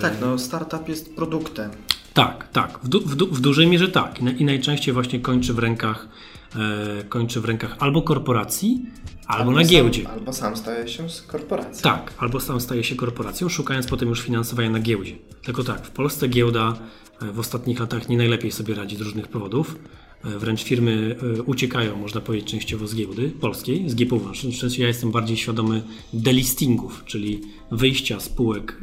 Tak, 0.00 0.14
no 0.20 0.38
startup 0.38 0.88
jest 0.88 1.16
produktem. 1.16 1.70
Tak, 2.14 2.48
tak. 2.52 2.78
W, 2.82 2.88
du, 2.88 3.00
w, 3.00 3.16
du, 3.16 3.26
w 3.26 3.40
dużej 3.40 3.66
mierze 3.66 3.88
tak. 3.88 4.20
I, 4.20 4.42
I, 4.42 4.44
najczęściej 4.44 4.94
właśnie 4.94 5.20
kończy 5.20 5.54
w 5.54 5.58
rękach 5.58 6.08
e, 6.56 7.04
kończy 7.04 7.40
w 7.40 7.44
rękach 7.44 7.76
albo 7.78 8.02
korporacji, 8.02 8.86
albo, 9.26 9.40
albo 9.40 9.50
na 9.50 9.64
sam, 9.64 9.70
giełdzie. 9.70 10.08
Albo 10.08 10.32
sam 10.32 10.56
staje 10.56 10.88
się 10.88 11.06
korporacją. 11.26 11.82
Tak, 11.82 12.14
albo 12.18 12.40
sam 12.40 12.60
staje 12.60 12.84
się 12.84 12.96
korporacją, 12.96 13.48
szukając 13.48 13.86
potem 13.86 14.08
już 14.08 14.20
finansowania 14.20 14.70
na 14.70 14.80
giełdzie. 14.80 15.16
Tylko 15.42 15.64
tak, 15.64 15.86
w 15.86 15.90
Polsce 15.90 16.28
giełda 16.28 16.78
e, 17.22 17.32
w 17.32 17.38
ostatnich 17.38 17.80
latach 17.80 18.08
nie 18.08 18.16
najlepiej 18.16 18.52
sobie 18.52 18.74
radzi 18.74 18.96
z 18.96 19.00
różnych 19.00 19.28
powodów. 19.28 19.76
Wręcz 20.24 20.62
firmy 20.62 21.16
uciekają, 21.46 21.96
można 21.96 22.20
powiedzieć, 22.20 22.50
częściowo 22.50 22.86
z 22.86 22.94
giełdy 22.94 23.30
polskiej, 23.30 23.90
z 23.90 23.94
GPW. 23.94 24.32
Ja 24.78 24.86
jestem 24.86 25.10
bardziej 25.10 25.36
świadomy 25.36 25.82
delistingów, 26.12 27.02
czyli 27.04 27.40
wyjścia 27.70 28.20
spółek 28.20 28.76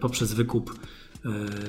poprzez 0.00 0.32
wykup 0.32 0.74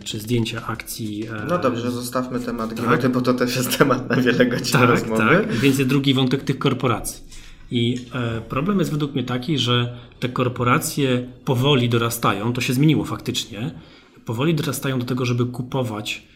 czy 0.03 0.20
zdjęcia 0.20 0.65
akcji. 0.65 1.27
No 1.50 1.58
dobrze, 1.58 1.91
zostawmy 1.91 2.39
temat 2.39 2.74
giełdy, 2.74 2.98
tak? 2.98 3.12
bo 3.12 3.22
to 3.22 3.34
też 3.34 3.55
jest 3.55 3.77
temat 3.77 4.10
na 4.10 4.15
wiele 4.15 4.46
godzin 4.46 4.74
tak, 4.74 4.89
rozmowy. 4.89 5.24
Tak, 5.24 5.51
więc 5.53 5.77
jest 5.77 5.89
drugi 5.89 6.13
wątek 6.13 6.43
tych 6.43 6.60
korporacji. 6.60 7.24
I 7.72 8.05
problem 8.50 8.79
jest 8.79 8.91
według 8.91 9.13
mnie 9.13 9.24
taki, 9.24 9.58
że 9.58 9.98
te 10.20 10.29
korporacje 10.29 11.27
powoli 11.46 11.89
dorastają, 11.89 12.53
to 12.53 12.62
się 12.62 12.74
zmieniło 12.74 13.05
faktycznie, 13.05 13.72
powoli 14.25 14.55
dorastają 14.55 15.00
do 15.00 15.05
tego, 15.05 15.25
żeby 15.25 15.46
kupować, 15.46 16.27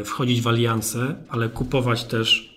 e, 0.00 0.04
wchodzić 0.04 0.40
w 0.40 0.48
alianse, 0.48 1.14
ale 1.28 1.48
kupować 1.48 2.04
też 2.04 2.56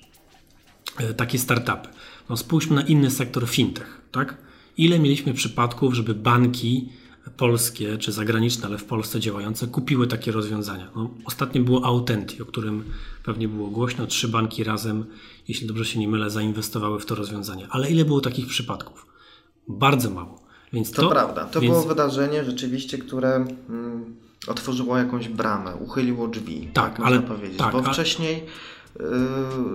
e, 0.97 1.13
takie 1.13 1.39
startupy. 1.39 1.89
No 2.29 2.37
spójrzmy 2.37 2.75
na 2.75 2.81
inny 2.81 3.11
sektor 3.11 3.47
fintech, 3.47 4.01
tak? 4.11 4.37
Ile 4.77 4.99
mieliśmy 4.99 5.33
przypadków, 5.33 5.93
żeby 5.93 6.15
banki 6.15 6.89
polskie 7.37 7.97
czy 7.97 8.11
zagraniczne, 8.11 8.67
ale 8.67 8.77
w 8.77 8.85
Polsce 8.85 9.19
działające, 9.19 9.67
kupiły 9.67 10.07
takie 10.07 10.31
rozwiązania. 10.31 10.91
No, 10.95 11.09
ostatnio 11.25 11.63
było 11.63 11.85
Autenti, 11.85 12.41
o 12.41 12.45
którym 12.45 12.83
pewnie 13.23 13.47
było 13.47 13.67
głośno. 13.67 14.07
Trzy 14.07 14.27
banki 14.27 14.63
razem, 14.63 15.05
jeśli 15.47 15.67
dobrze 15.67 15.85
się 15.85 15.99
nie 15.99 16.07
mylę, 16.07 16.29
zainwestowały 16.29 16.99
w 16.99 17.05
to 17.05 17.15
rozwiązanie. 17.15 17.67
Ale 17.69 17.91
ile 17.91 18.05
było 18.05 18.21
takich 18.21 18.47
przypadków? 18.47 19.05
Bardzo 19.67 20.09
mało. 20.09 20.47
Więc 20.73 20.91
to, 20.91 21.01
to 21.01 21.09
prawda. 21.09 21.45
To 21.45 21.61
więc... 21.61 21.73
było 21.73 21.85
wydarzenie 21.85 22.43
rzeczywiście, 22.45 22.97
które 22.97 23.45
mm, 23.69 24.15
otworzyło 24.47 24.97
jakąś 24.97 25.29
bramę, 25.29 25.75
uchyliło 25.75 26.27
drzwi. 26.27 26.69
Tak, 26.73 26.97
tak 26.97 27.05
ale 27.05 27.19
powiedzieć. 27.19 27.57
Tak, 27.57 27.71
Bo 27.71 27.85
a... 27.85 27.93
wcześniej 27.93 28.45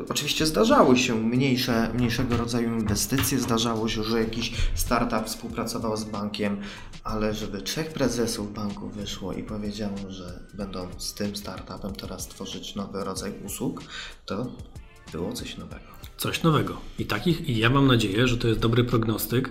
oczywiście 0.09 0.47
zdarzały 0.47 0.99
się 0.99 1.15
mniejsze, 1.15 1.91
mniejszego 1.95 2.37
rodzaju 2.37 2.69
inwestycje, 2.69 3.39
zdarzało 3.39 3.89
się, 3.89 4.05
że 4.05 4.21
jakiś 4.21 4.53
startup 4.75 5.27
współpracował 5.27 5.97
z 5.97 6.05
bankiem, 6.05 6.61
ale 7.05 7.35
żeby 7.35 7.63
trzech 7.63 7.93
prezesów 7.93 8.55
banku 8.55 8.89
wyszło 8.89 9.33
i 9.33 9.43
powiedziało, 9.43 9.97
że 10.09 10.41
będą 10.55 10.89
z 10.99 11.15
tym 11.15 11.37
startupem 11.37 11.93
teraz 11.93 12.29
tworzyć 12.29 12.75
nowy 12.75 13.05
rodzaj 13.05 13.33
usług, 13.45 13.83
to 14.27 14.47
było 15.13 15.33
coś 15.33 15.57
nowego. 15.57 15.85
Coś 16.17 16.43
nowego. 16.43 16.81
I 16.99 17.07
takich, 17.07 17.49
i 17.49 17.59
ja 17.59 17.71
mam 17.71 17.87
nadzieję, 17.87 18.29
że 18.29 18.37
to 18.37 18.49
jest 18.49 18.61
dobry 18.61 18.85
prognostyk 18.85 19.51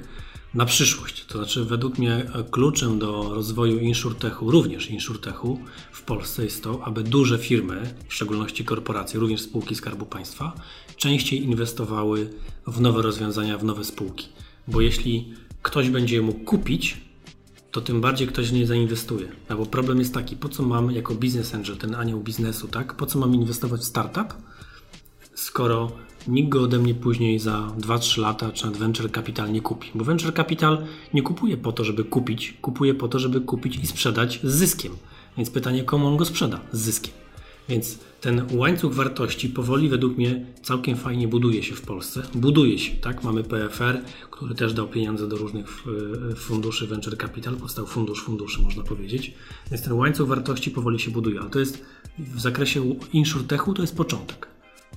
na 0.54 0.66
przyszłość. 0.66 1.26
To 1.26 1.38
znaczy, 1.38 1.66
według 1.66 1.98
mnie 1.98 2.26
kluczem 2.52 3.00
do 3.00 3.34
rozwoju 3.34 3.80
insurtechu, 3.80 4.52
również 4.52 4.90
insurtechu 4.90 5.60
w 5.92 6.02
Polsce 6.02 6.44
jest 6.44 6.64
to, 6.64 6.84
aby 6.84 7.04
duże 7.04 7.38
firmy, 7.38 7.94
w 8.08 8.14
szczególności 8.14 8.66
korporacje, 8.66 9.20
również 9.20 9.42
spółki 9.42 9.76
Skarbu 9.76 10.06
Państwa, 10.06 10.54
częściej 10.98 11.44
inwestowały 11.44 12.30
w 12.68 12.82
nowe 12.82 13.02
rozwiązania, 13.02 13.58
w 13.58 13.64
nowe 13.64 13.84
spółki. 13.84 14.28
Bo 14.68 14.82
jeśli 14.82 15.34
ktoś 15.62 15.90
będzie 15.90 16.16
je 16.16 16.22
mógł 16.22 16.40
kupić, 16.40 17.02
to 17.72 17.82
tym 17.82 18.02
bardziej 18.02 18.28
ktoś 18.28 18.52
nie 18.52 18.68
zainwestuje. 18.68 19.32
No 19.50 19.58
bo 19.58 19.66
problem 19.66 20.00
jest 20.00 20.14
taki, 20.14 20.36
po 20.36 20.50
co 20.50 20.64
mam 20.64 20.92
jako 20.92 21.16
business 21.16 21.56
angel, 21.56 21.78
ten 21.78 21.96
anioł 21.96 22.20
biznesu, 22.20 22.68
tak? 22.68 22.96
Po 22.96 23.06
co 23.06 23.20
mam 23.20 23.36
inwestować 23.36 23.82
w 23.82 23.84
startup, 23.84 24.34
skoro 25.36 25.92
nikt 26.28 26.50
go 26.50 26.62
ode 26.62 26.80
mnie 26.80 26.94
później 26.94 27.40
za 27.40 27.72
2-3 27.80 28.22
lata 28.22 28.52
czy 28.52 28.66
nawet 28.66 28.80
venture 28.80 29.12
capital 29.12 29.52
nie 29.52 29.62
kupi. 29.62 29.88
Bo 29.96 30.06
venture 30.06 30.34
capital 30.34 30.86
nie 31.14 31.22
kupuje 31.22 31.58
po 31.58 31.72
to, 31.72 31.84
żeby 31.84 32.04
kupić, 32.04 32.54
kupuje 32.62 32.94
po 32.94 33.08
to, 33.08 33.20
żeby 33.20 33.42
kupić 33.42 33.76
i 33.76 33.88
sprzedać 33.88 34.40
z 34.44 34.56
zyskiem. 34.56 34.92
Więc 35.38 35.50
pytanie, 35.50 35.84
komu 35.84 36.08
on 36.08 36.18
go 36.18 36.26
sprzeda 36.26 36.60
z 36.72 36.80
zyskiem. 36.80 37.14
Więc 37.70 38.00
ten 38.22 38.42
łańcuch 38.52 38.94
wartości 38.94 39.50
powoli 39.50 39.90
według 39.90 40.18
mnie 40.18 40.46
całkiem 40.62 40.98
fajnie 40.98 41.28
buduje 41.28 41.64
się 41.64 41.76
w 41.76 41.82
Polsce. 41.82 42.24
Buduje 42.36 42.80
się, 42.80 42.96
tak? 42.96 43.24
Mamy 43.24 43.44
PFR, 43.44 44.02
który 44.32 44.56
też 44.56 44.74
dał 44.74 44.88
pieniądze 44.88 45.28
do 45.28 45.38
różnych 45.38 45.84
e, 46.32 46.36
funduszy 46.36 46.88
Venture 46.88 47.18
Capital, 47.18 47.56
powstał 47.56 47.88
fundusz 47.88 48.24
funduszy, 48.24 48.62
można 48.62 48.84
powiedzieć. 48.84 49.34
Więc 49.72 49.84
ten 49.84 49.94
łańcuch 49.94 50.28
wartości 50.28 50.72
powoli 50.72 51.00
się 51.00 51.12
buduje, 51.12 51.40
ale 51.40 51.50
to 51.50 51.60
jest 51.60 51.86
w 52.20 52.42
zakresie 52.42 52.96
insurtechu 53.14 53.74
to 53.74 53.82
jest 53.82 53.96
początek 53.96 54.51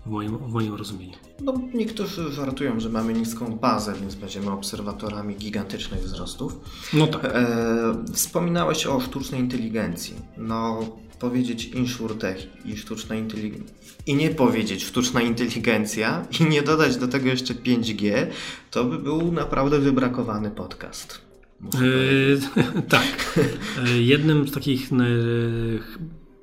w 0.07 0.11
moim, 0.11 0.39
w 0.39 0.53
moim 0.53 0.75
rozumieniu. 0.75 1.17
No, 1.41 1.55
niektórzy 1.75 2.33
żartują, 2.33 2.81
że 2.81 2.89
mamy 2.89 3.13
niską 3.13 3.57
bazę, 3.57 3.95
więc 4.01 4.15
będziemy 4.15 4.51
obserwatorami 4.51 5.37
gigantycznych 5.37 6.01
wzrostów. 6.01 6.61
No 6.93 7.07
tak. 7.07 7.25
E, 7.25 8.05
wspominałeś 8.13 8.87
o 8.87 9.01
sztucznej 9.01 9.41
inteligencji. 9.41 10.15
No, 10.37 10.81
powiedzieć 11.19 11.65
insurtech 11.65 12.47
i 12.65 12.77
sztuczna 12.77 13.15
inteligencja 13.15 13.75
i 14.07 14.15
nie 14.15 14.31
powiedzieć 14.31 14.85
sztuczna 14.85 15.23
inteligencja 15.23 16.27
i 16.41 16.45
nie 16.45 16.63
dodać 16.63 16.97
do 16.97 17.09
tego 17.09 17.29
jeszcze 17.29 17.55
5G, 17.55 18.27
to 18.71 18.85
by 18.85 18.99
był 18.99 19.33
naprawdę 19.33 19.79
wybrakowany 19.79 20.51
podcast. 20.51 21.21
E, 21.65 22.83
tak. 22.89 23.39
E, 23.87 24.03
jednym 24.03 24.49
z 24.49 24.53
takich 24.53 24.91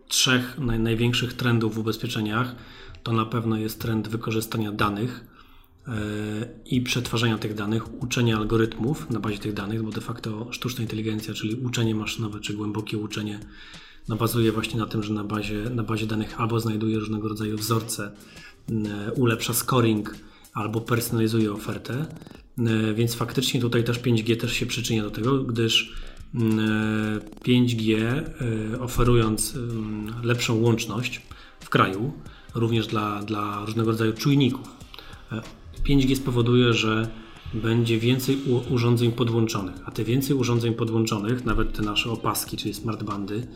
trzech 0.08 0.58
naj, 0.60 0.80
największych 0.80 1.34
trendów 1.34 1.76
w 1.76 1.80
ubezpieczeniach 1.80 2.56
to 3.04 3.14
na 3.14 3.26
pewno 3.26 3.58
jest 3.58 3.82
trend 3.82 4.08
wykorzystania 4.08 4.72
danych 4.72 5.26
e, 5.88 5.92
i 6.66 6.82
przetwarzania 6.82 7.38
tych 7.38 7.54
danych, 7.54 8.04
uczenia 8.04 8.38
algorytmów 8.38 9.10
na 9.10 9.20
bazie 9.20 9.38
tych 9.38 9.54
danych, 9.54 9.84
bo 9.84 9.92
de 9.92 10.02
facto 10.02 10.48
sztuczna 10.52 10.82
inteligencja, 10.82 11.34
czyli 11.34 11.56
uczenie 11.56 11.96
maszynowe 11.96 12.40
czy 12.40 12.54
głębokie 12.54 12.98
uczenie, 12.98 13.40
no 14.08 14.16
bazuje 14.16 14.52
właśnie 14.52 14.80
na 14.80 14.86
tym, 14.86 15.04
że 15.04 15.14
na 15.14 15.24
bazie, 15.24 15.70
na 15.70 15.84
bazie 15.84 16.08
danych 16.08 16.42
albo 16.42 16.60
znajduje 16.60 17.00
różnego 17.00 17.28
rodzaju 17.28 17.58
wzorce, 17.58 18.12
ulepsza 19.16 19.54
scoring, 19.54 20.16
albo 20.54 20.82
personalizuje 20.82 21.54
ofertę. 21.54 22.06
Więc 22.96 23.16
faktycznie 23.16 23.62
tutaj 23.62 23.84
też 23.84 24.00
5G 24.00 24.38
też 24.38 24.54
się 24.54 24.66
przyczynia 24.66 25.04
do 25.04 25.12
tego, 25.12 25.44
gdyż 25.44 25.96
5G 27.46 27.96
e, 27.96 28.80
oferując 28.80 29.58
lepszą 30.24 30.62
łączność 30.62 31.22
w 31.60 31.70
kraju, 31.70 32.14
również 32.54 32.88
dla, 32.88 33.24
dla 33.24 33.66
różnego 33.66 33.92
rodzaju 33.92 34.14
czujników. 34.14 34.68
5G 35.86 36.12
e, 36.12 36.16
spowoduje, 36.16 36.74
że 36.74 37.10
będzie 37.54 38.00
więcej 38.00 38.38
urządzeń 38.70 39.12
podłączonych, 39.12 39.76
a 39.86 39.92
te 39.92 40.04
więcej 40.04 40.36
urządzeń 40.36 40.74
podłączonych, 40.74 41.46
nawet 41.46 41.74
te 41.78 41.82
nasze 41.82 42.12
opaski, 42.12 42.58
czyli 42.58 42.74
smartbandy, 42.74 43.48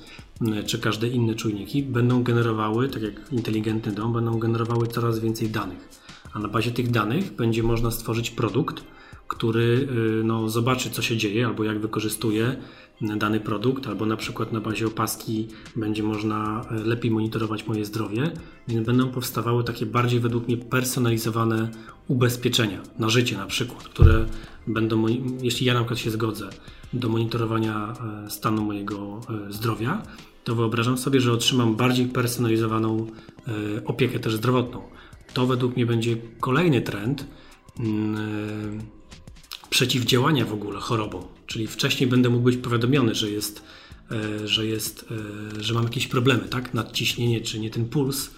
czy 0.65 0.79
każde 0.79 1.07
inne 1.07 1.35
czujniki, 1.35 1.83
będą 1.83 2.23
generowały, 2.23 2.89
tak 2.89 3.01
jak 3.01 3.13
inteligentny 3.31 3.91
dom, 3.91 4.13
będą 4.13 4.39
generowały 4.39 4.87
coraz 4.87 5.19
więcej 5.19 5.49
danych. 5.49 5.89
A 6.33 6.39
na 6.39 6.47
bazie 6.47 6.71
tych 6.71 6.91
danych 6.91 7.35
będzie 7.35 7.63
można 7.63 7.91
stworzyć 7.91 8.31
produkt, 8.31 8.83
który 9.27 9.87
y, 10.19 10.23
no, 10.23 10.49
zobaczy, 10.49 10.89
co 10.89 11.01
się 11.01 11.17
dzieje, 11.17 11.47
albo 11.47 11.63
jak 11.63 11.79
wykorzystuje 11.79 12.55
dany 13.01 13.39
produkt, 13.39 13.87
albo 13.87 14.05
na 14.05 14.17
przykład 14.17 14.51
na 14.51 14.61
bazie 14.61 14.87
opaski 14.87 15.47
będzie 15.75 16.03
można 16.03 16.65
e, 16.71 16.75
lepiej 16.75 17.11
monitorować 17.11 17.67
moje 17.67 17.85
zdrowie, 17.85 18.31
więc 18.67 18.85
będą 18.85 19.09
powstawały 19.09 19.63
takie 19.63 19.85
bardziej 19.85 20.19
według 20.19 20.47
mnie 20.47 20.57
personalizowane 20.57 21.69
ubezpieczenia 22.07 22.81
na 22.99 23.09
życie 23.09 23.37
na 23.37 23.45
przykład, 23.45 23.83
które 23.83 24.25
będą, 24.67 25.05
jeśli 25.41 25.65
ja 25.65 25.73
na 25.73 25.79
przykład 25.79 25.99
się 25.99 26.11
zgodzę 26.11 26.49
do 26.93 27.09
monitorowania 27.09 27.93
stanu 28.29 28.61
mojego 28.61 29.21
zdrowia, 29.49 30.01
to 30.43 30.55
wyobrażam 30.55 30.97
sobie, 30.97 31.21
że 31.21 31.33
otrzymam 31.33 31.75
bardziej 31.75 32.05
personalizowaną 32.05 33.07
opiekę 33.85 34.19
też 34.19 34.35
zdrowotną. 34.35 34.81
To 35.33 35.45
według 35.45 35.75
mnie 35.75 35.85
będzie 35.85 36.17
kolejny 36.39 36.81
trend 36.81 37.27
mm, 37.79 38.79
przeciwdziałania 39.75 40.45
w 40.45 40.53
ogóle 40.53 40.79
chorobom. 40.79 41.23
Czyli 41.47 41.67
wcześniej 41.67 42.09
będę 42.09 42.29
mógł 42.29 42.43
być 42.43 42.57
powiadomiony, 42.57 43.15
że 43.15 43.29
jest, 43.29 43.63
e, 44.11 44.47
że, 44.47 44.65
jest, 44.65 45.05
e, 45.59 45.63
że 45.63 45.73
mam 45.73 45.83
jakieś 45.83 46.07
problemy, 46.07 46.43
tak? 46.49 46.73
Nadciśnienie 46.73 47.41
czy 47.41 47.59
nie 47.59 47.69
ten 47.69 47.85
puls, 47.85 48.31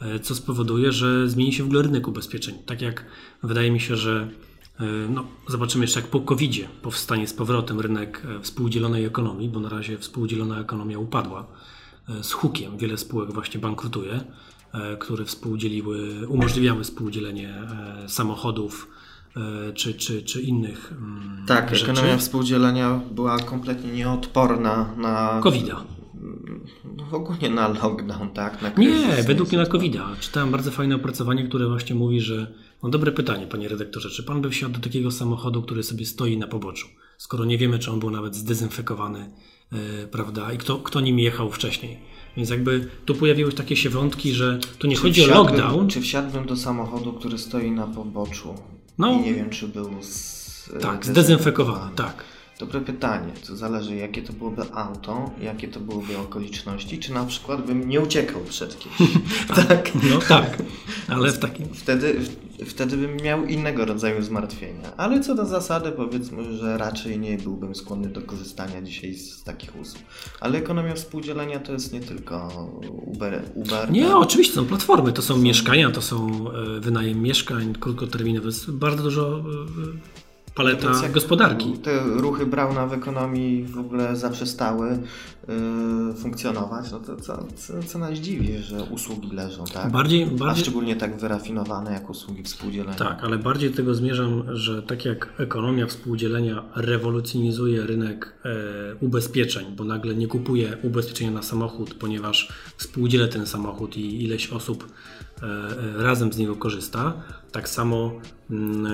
e, 0.00 0.20
co 0.20 0.34
spowoduje, 0.34 0.92
że 0.92 1.28
zmieni 1.28 1.52
się 1.52 1.62
w 1.62 1.66
ogóle 1.66 1.82
rynek 1.82 2.08
ubezpieczeń. 2.08 2.54
Tak 2.66 2.82
jak 2.82 3.04
wydaje 3.42 3.70
mi 3.70 3.80
się, 3.80 3.96
że 3.96 4.28
no, 5.10 5.24
zobaczymy 5.48 5.84
jeszcze 5.84 6.00
jak 6.00 6.08
po 6.08 6.20
covid 6.20 6.68
powstanie 6.82 7.28
z 7.28 7.32
powrotem 7.32 7.80
rynek 7.80 8.22
współdzielonej 8.42 9.04
ekonomii, 9.04 9.48
bo 9.48 9.60
na 9.60 9.68
razie 9.68 9.98
współdzielona 9.98 10.60
ekonomia 10.60 10.98
upadła 10.98 11.46
z 12.22 12.32
hukiem. 12.32 12.78
Wiele 12.78 12.98
spółek 12.98 13.32
właśnie 13.32 13.60
bankrutuje, 13.60 14.20
które 14.98 15.24
współdzieliły, 15.24 16.28
umożliwiały 16.28 16.84
współdzielenie 16.84 17.54
samochodów, 18.06 18.88
czy, 19.74 19.94
czy, 19.94 20.22
czy 20.22 20.42
innych 20.42 20.92
mm, 20.92 21.44
Tak, 21.46 21.74
rzeczy. 21.74 21.90
ekonomia 21.90 22.16
współdzielenia 22.16 23.00
była 23.10 23.38
kompletnie 23.38 23.92
nieodporna 23.92 24.94
na... 24.96 25.40
covid 25.42 25.70
no, 26.96 27.18
ogólnie 27.18 27.50
na 27.50 27.68
lockdown, 27.68 28.30
tak? 28.30 28.62
Na 28.62 28.68
nie, 28.68 29.22
według 29.26 29.48
mnie 29.48 29.58
na 29.58 29.66
covid 29.66 29.94
-a. 29.94 30.18
Czytałem 30.20 30.50
bardzo 30.50 30.70
fajne 30.70 30.96
opracowanie, 30.96 31.48
które 31.48 31.68
właśnie 31.68 31.96
mówi, 31.96 32.20
że 32.20 32.52
no 32.82 32.88
dobre 32.88 33.12
pytanie, 33.12 33.46
panie 33.46 33.68
redaktorze, 33.68 34.10
czy 34.10 34.22
pan 34.22 34.42
by 34.42 34.50
wsiadł 34.50 34.74
do 34.74 34.80
takiego 34.80 35.10
samochodu, 35.10 35.62
który 35.62 35.82
sobie 35.82 36.06
stoi 36.06 36.36
na 36.36 36.46
poboczu, 36.46 36.88
skoro 37.18 37.44
nie 37.44 37.58
wiemy, 37.58 37.78
czy 37.78 37.90
on 37.90 38.00
był 38.00 38.10
nawet 38.10 38.34
zdezynfekowany, 38.36 39.30
yy, 39.72 39.78
prawda, 40.10 40.52
i 40.52 40.58
kto, 40.58 40.78
kto 40.78 41.00
nim 41.00 41.18
jechał 41.18 41.50
wcześniej. 41.50 41.98
Więc 42.36 42.50
jakby 42.50 42.88
tu 43.04 43.14
pojawiły 43.14 43.50
się 43.50 43.56
takie 43.56 43.76
się 43.76 43.90
wątki, 43.90 44.32
że 44.32 44.58
tu 44.78 44.86
nie 44.86 44.96
Czy 44.96 45.02
chodzi 45.02 45.24
o 45.24 45.26
lockdown. 45.26 45.88
Czy 45.88 46.00
wsiadłbym 46.00 46.46
do 46.46 46.56
samochodu, 46.56 47.12
który 47.12 47.38
stoi 47.38 47.70
na 47.70 47.86
poboczu 47.86 48.54
No. 48.98 49.12
i 49.12 49.20
nie 49.20 49.34
wiem, 49.34 49.50
czy 49.50 49.68
był 49.68 49.90
z, 50.02 50.70
Tak, 50.80 51.02
e, 51.02 51.04
zdezynfekowany, 51.04 51.96
tak. 51.96 52.24
Dobre 52.58 52.80
pytanie. 52.80 53.32
To 53.46 53.56
zależy, 53.56 53.96
jakie 53.96 54.22
to 54.22 54.32
byłoby 54.32 54.62
auto, 54.74 55.30
jakie 55.42 55.68
to 55.68 55.80
byłyby 55.80 56.18
okoliczności, 56.18 56.98
czy 56.98 57.12
na 57.12 57.24
przykład 57.24 57.66
bym 57.66 57.88
nie 57.88 58.00
uciekał 58.00 58.40
przed 58.40 58.78
kimś. 58.78 58.94
tak. 59.68 59.90
No 60.10 60.18
tak, 60.18 60.62
ale 61.08 61.32
w 61.32 61.38
takim... 61.38 61.74
Wtedy, 61.74 62.20
wtedy 62.66 62.96
bym 62.96 63.16
miał 63.16 63.44
innego 63.44 63.84
rodzaju 63.84 64.22
zmartwienia. 64.22 64.96
Ale 64.96 65.20
co 65.20 65.34
do 65.34 65.46
zasady, 65.46 65.92
powiedzmy, 65.92 66.56
że 66.56 66.78
raczej 66.78 67.18
nie 67.18 67.38
byłbym 67.38 67.74
skłonny 67.74 68.08
do 68.08 68.22
korzystania 68.22 68.82
dzisiaj 68.82 69.14
z, 69.14 69.42
takich 69.44 69.80
usług. 69.80 70.02
Ale 70.40 70.58
ekonomia 70.58 70.94
współdzielenia 70.94 71.60
to 71.60 71.72
jest 71.72 71.92
nie 71.92 72.00
tylko 72.00 72.48
Uber. 73.06 73.42
Uber 73.54 73.90
Nie, 73.90 74.06
tak? 74.06 74.16
oczywiście 74.16 74.54
są 74.54 74.64
platformy, 74.64 75.12
to 75.12 75.22
są 75.22 75.36
mieszkania, 75.36 75.90
to 75.90 76.02
są 76.02 76.44
e, 76.50 76.80
wynajem 76.80 77.22
mieszkań 77.22 77.74
krótkoterminowe, 77.80 78.46
jest 78.46 78.70
bardzo 78.70 79.02
dużo 79.02 79.38
e, 79.38 80.27
paleta 80.58 80.92
Więc 81.00 81.12
gospodarki. 81.14 81.72
Te 81.72 82.00
ruchy 82.04 82.46
Brauna 82.46 82.86
w 82.86 82.92
ekonomii 82.92 83.64
w 83.64 83.78
ogóle 83.78 84.16
zaprzestały 84.16 84.98
yy, 85.48 86.14
funkcjonować, 86.14 86.92
no 86.92 87.00
to 87.00 87.16
co, 87.16 87.46
co, 87.56 87.82
co 87.82 87.98
nas 87.98 88.18
dziwi, 88.18 88.58
że 88.58 88.82
usługi 88.82 89.30
leżą, 89.30 89.64
tak? 89.72 89.92
Bardziej, 89.92 90.22
A 90.22 90.26
bardziej, 90.26 90.64
szczególnie 90.64 90.96
tak 90.96 91.20
wyrafinowane 91.20 91.92
jak 91.92 92.10
usługi 92.10 92.42
współdzielenia. 92.42 92.94
tak, 92.94 93.24
ale 93.24 93.38
bardziej 93.38 93.70
do 93.70 93.76
tego 93.76 93.94
zmierzam, 93.94 94.42
że 94.56 94.82
tak 94.82 95.04
jak 95.04 95.28
ekonomia 95.38 95.86
współdzielenia 95.86 96.62
rewolucjonizuje 96.76 97.86
rynek 97.86 98.34
e, 98.44 98.48
ubezpieczeń, 99.00 99.66
bo 99.76 99.84
nagle 99.84 100.14
nie 100.14 100.26
kupuje 100.26 100.76
ubezpieczenia 100.82 101.30
na 101.30 101.42
samochód, 101.42 101.94
ponieważ 101.94 102.48
współdzielę 102.76 103.28
ten 103.28 103.46
samochód 103.46 103.96
i 103.96 104.24
ileś 104.24 104.50
osób 104.52 104.88
razem 105.96 106.32
z 106.32 106.38
niego 106.38 106.56
korzysta, 106.56 107.22
tak 107.52 107.68
samo 107.68 108.20
mm, 108.50 108.86
e, 108.86 108.90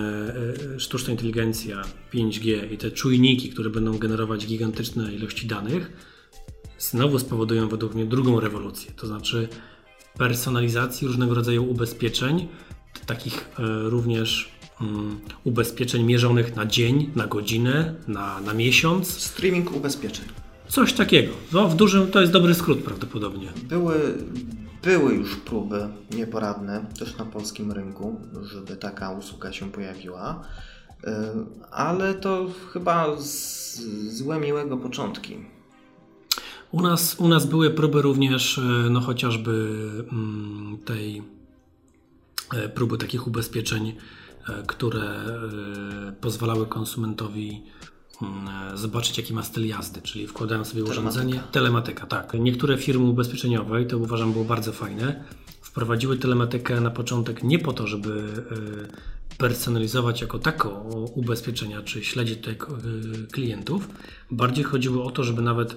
e, 0.74 0.80
sztuczna 0.80 1.12
inteligencja, 1.12 1.82
5G 2.14 2.72
i 2.72 2.78
te 2.78 2.90
czujniki, 2.90 3.50
które 3.50 3.70
będą 3.70 3.98
generować 3.98 4.46
gigantyczne 4.46 5.12
ilości 5.12 5.46
danych, 5.46 5.92
znowu 6.78 7.18
spowodują 7.18 7.68
według 7.68 7.94
mnie 7.94 8.06
drugą 8.06 8.40
rewolucję, 8.40 8.92
to 8.92 9.06
znaczy 9.06 9.48
personalizacji 10.18 11.06
różnego 11.06 11.34
rodzaju 11.34 11.70
ubezpieczeń, 11.70 12.48
takich 13.06 13.48
e, 13.58 13.62
również 13.90 14.52
mm, 14.80 15.20
ubezpieczeń 15.44 16.04
mierzonych 16.04 16.56
na 16.56 16.66
dzień, 16.66 17.10
na 17.16 17.26
godzinę, 17.26 17.94
na, 18.08 18.40
na 18.40 18.54
miesiąc, 18.54 19.08
Streaming 19.08 19.76
ubezpieczeń. 19.76 20.43
Coś 20.68 20.92
takiego. 20.92 21.32
No, 21.52 21.68
w 21.68 21.76
dużym 21.76 22.10
to 22.10 22.20
jest 22.20 22.32
dobry 22.32 22.54
skrót 22.54 22.78
prawdopodobnie. 22.78 23.48
Były, 23.68 23.94
były 24.82 25.14
już 25.14 25.36
próby 25.36 25.88
nieporadne 26.16 26.86
też 26.98 27.16
na 27.16 27.24
polskim 27.24 27.72
rynku, 27.72 28.20
żeby 28.42 28.76
taka 28.76 29.10
usługa 29.10 29.52
się 29.52 29.70
pojawiła, 29.72 30.42
yy, 31.02 31.10
ale 31.70 32.14
to 32.14 32.46
chyba 32.72 33.16
z, 33.20 33.80
złe 34.08 34.40
miłego 34.40 34.76
początki. 34.76 35.36
U 36.70 36.82
nas, 36.82 37.16
u 37.18 37.28
nas 37.28 37.46
były 37.46 37.70
próby 37.70 38.02
również, 38.02 38.58
e, 38.58 38.62
no 38.90 39.00
chociażby 39.00 39.80
mm, 40.12 40.78
tej 40.84 41.22
e, 42.54 42.68
próby 42.68 42.98
takich 42.98 43.26
ubezpieczeń, 43.26 43.88
e, 44.48 44.62
które 44.66 45.02
e, 45.02 46.12
pozwalały 46.20 46.66
konsumentowi 46.66 47.62
zobaczyć, 48.74 49.18
jaki 49.18 49.34
ma 49.34 49.42
styl 49.42 49.66
jazdy, 49.66 50.02
czyli 50.02 50.26
wkładają 50.26 50.64
sobie 50.64 50.82
Telematyka. 50.82 51.10
urządzenie. 51.10 51.42
Telematyka, 51.52 52.06
tak. 52.06 52.32
Niektóre 52.38 52.78
firmy 52.78 53.04
ubezpieczeniowe, 53.04 53.82
i 53.82 53.86
to 53.86 53.98
uważam 53.98 54.32
było 54.32 54.44
bardzo 54.44 54.72
fajne, 54.72 55.24
wprowadziły 55.60 56.18
telematykę 56.18 56.80
na 56.80 56.90
początek 56.90 57.42
nie 57.42 57.58
po 57.58 57.72
to, 57.72 57.86
żeby 57.86 58.32
e, 59.30 59.36
personalizować 59.36 60.20
jako 60.20 60.38
tako 60.38 60.68
ubezpieczenia, 61.14 61.82
czy 61.82 62.04
śledzić 62.04 62.38
tutaj 62.38 62.54
e, 62.54 63.26
klientów. 63.26 63.88
Bardziej 64.30 64.64
chodziło 64.64 65.04
o 65.04 65.10
to, 65.10 65.24
żeby 65.24 65.42
nawet 65.42 65.76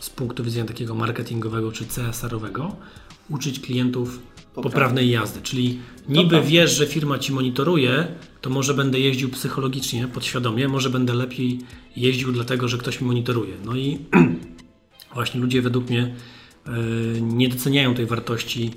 z 0.00 0.10
punktu 0.10 0.44
widzenia 0.44 0.64
takiego 0.64 0.94
marketingowego 0.94 1.72
czy 1.72 1.84
CSR-owego 1.86 2.76
uczyć 3.28 3.60
klientów 3.60 4.18
poprawnej 4.54 5.10
jazdy. 5.10 5.40
Czyli 5.42 5.78
niby 6.08 6.42
wiesz, 6.42 6.76
że 6.76 6.86
firma 6.86 7.18
ci 7.18 7.32
monitoruje, 7.32 8.06
to 8.40 8.50
może 8.50 8.74
będę 8.74 9.00
jeździł 9.00 9.28
psychologicznie, 9.28 10.08
podświadomie, 10.08 10.68
może 10.68 10.90
będę 10.90 11.14
lepiej 11.14 11.58
jeździł 11.96 12.32
dlatego, 12.32 12.68
że 12.68 12.78
ktoś 12.78 13.00
mi 13.00 13.06
monitoruje. 13.06 13.54
No 13.64 13.76
i 13.76 13.98
właśnie 15.14 15.40
ludzie 15.40 15.62
według 15.62 15.90
mnie 15.90 16.14
e, 16.66 16.70
nie 17.20 17.48
doceniają 17.48 17.94
tej 17.94 18.06
wartości 18.06 18.70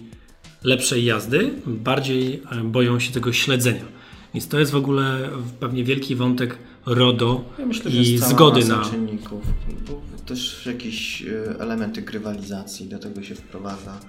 lepszej 0.63 1.05
jazdy, 1.05 1.53
bardziej 1.65 2.41
e, 2.51 2.63
boją 2.63 2.99
się 2.99 3.11
tego 3.11 3.33
śledzenia. 3.33 3.85
Więc 4.33 4.47
to 4.47 4.59
jest 4.59 4.71
w 4.71 4.75
ogóle 4.75 5.29
pewnie 5.59 5.83
wielki 5.83 6.15
wątek 6.15 6.57
RODO 6.85 7.45
Ja 7.59 7.65
myślę, 7.65 7.91
że 7.91 8.01
i 8.01 8.17
zgody 8.17 8.65
na, 8.65 8.85
czynników, 8.85 9.43
bo 9.87 10.01
też 10.25 10.65
jakieś 10.65 11.21
e, 11.21 11.59
elementy 11.59 12.01
grywalizacji 12.01 12.87
do 12.87 12.99
tego 12.99 13.23
się 13.23 13.35
wprowadza. 13.35 13.99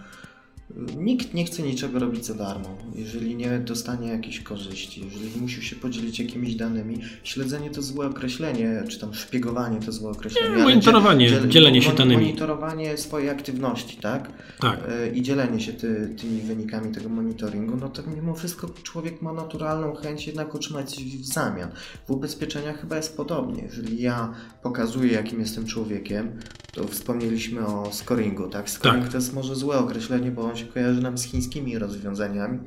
Nikt 0.97 1.35
nie 1.35 1.45
chce 1.45 1.63
niczego 1.63 1.99
robić 1.99 2.27
za 2.27 2.35
darmo, 2.35 2.77
jeżeli 2.95 3.37
nie 3.37 3.59
dostanie 3.59 4.09
jakiejś 4.09 4.41
korzyści, 4.41 5.05
jeżeli 5.05 5.41
musi 5.41 5.63
się 5.63 5.77
podzielić 5.77 6.19
jakimiś 6.19 6.55
danymi. 6.55 7.01
Śledzenie 7.25 7.71
to 7.71 7.83
złe 7.83 8.07
określenie, 8.07 8.83
czy 8.89 9.01
tam 9.01 9.15
szpiegowanie 9.15 9.81
to 9.81 9.93
złe 9.93 10.11
określenie. 10.11 10.57
Nie, 10.57 10.63
monitorowanie, 10.63 11.31
dziel- 11.31 11.49
dzielenie 11.49 11.83
się 11.83 11.93
danymi. 11.93 12.23
Monitorowanie 12.23 12.97
swojej 12.97 13.31
aktywności, 13.31 13.97
tak? 13.97 14.33
Tak. 14.61 14.81
E, 14.89 15.09
I 15.11 15.23
dzielenie 15.23 15.61
się 15.61 15.73
ty, 15.73 16.15
tymi 16.21 16.41
wynikami 16.41 16.95
tego 16.95 17.09
monitoringu, 17.09 17.77
no 17.77 17.89
to 17.89 18.03
mimo 18.17 18.35
wszystko 18.35 18.69
człowiek 18.83 19.23
ma 19.23 19.33
naturalną 19.33 19.95
chęć 19.95 20.27
jednak 20.27 20.55
otrzymać 20.55 20.91
coś 20.91 21.05
w 21.05 21.25
zamian. 21.27 21.71
W 22.07 22.11
ubezpieczeniach 22.11 22.81
chyba 22.81 22.97
jest 22.97 23.17
podobnie. 23.17 23.63
Jeżeli 23.63 24.03
ja 24.03 24.35
pokazuję, 24.63 25.13
jakim 25.13 25.41
jestem 25.41 25.67
człowiekiem, 25.67 26.39
to 26.77 26.89
wspomnieliśmy 26.89 27.67
o 27.67 27.89
scoringu, 27.93 28.49
tak? 28.49 28.71
Scoring 28.71 29.03
Tak. 29.03 29.13
to 29.13 29.19
jest 29.19 29.35
może 29.35 29.57
złe 29.57 29.79
określenie, 29.79 30.31
bo 30.31 30.43
on 30.43 30.57
się 30.57 30.67
kojarzy 30.67 31.01
nam 31.03 31.19
z 31.19 31.25
chińskimi 31.25 31.79
rozwiązaniami, 31.79 32.59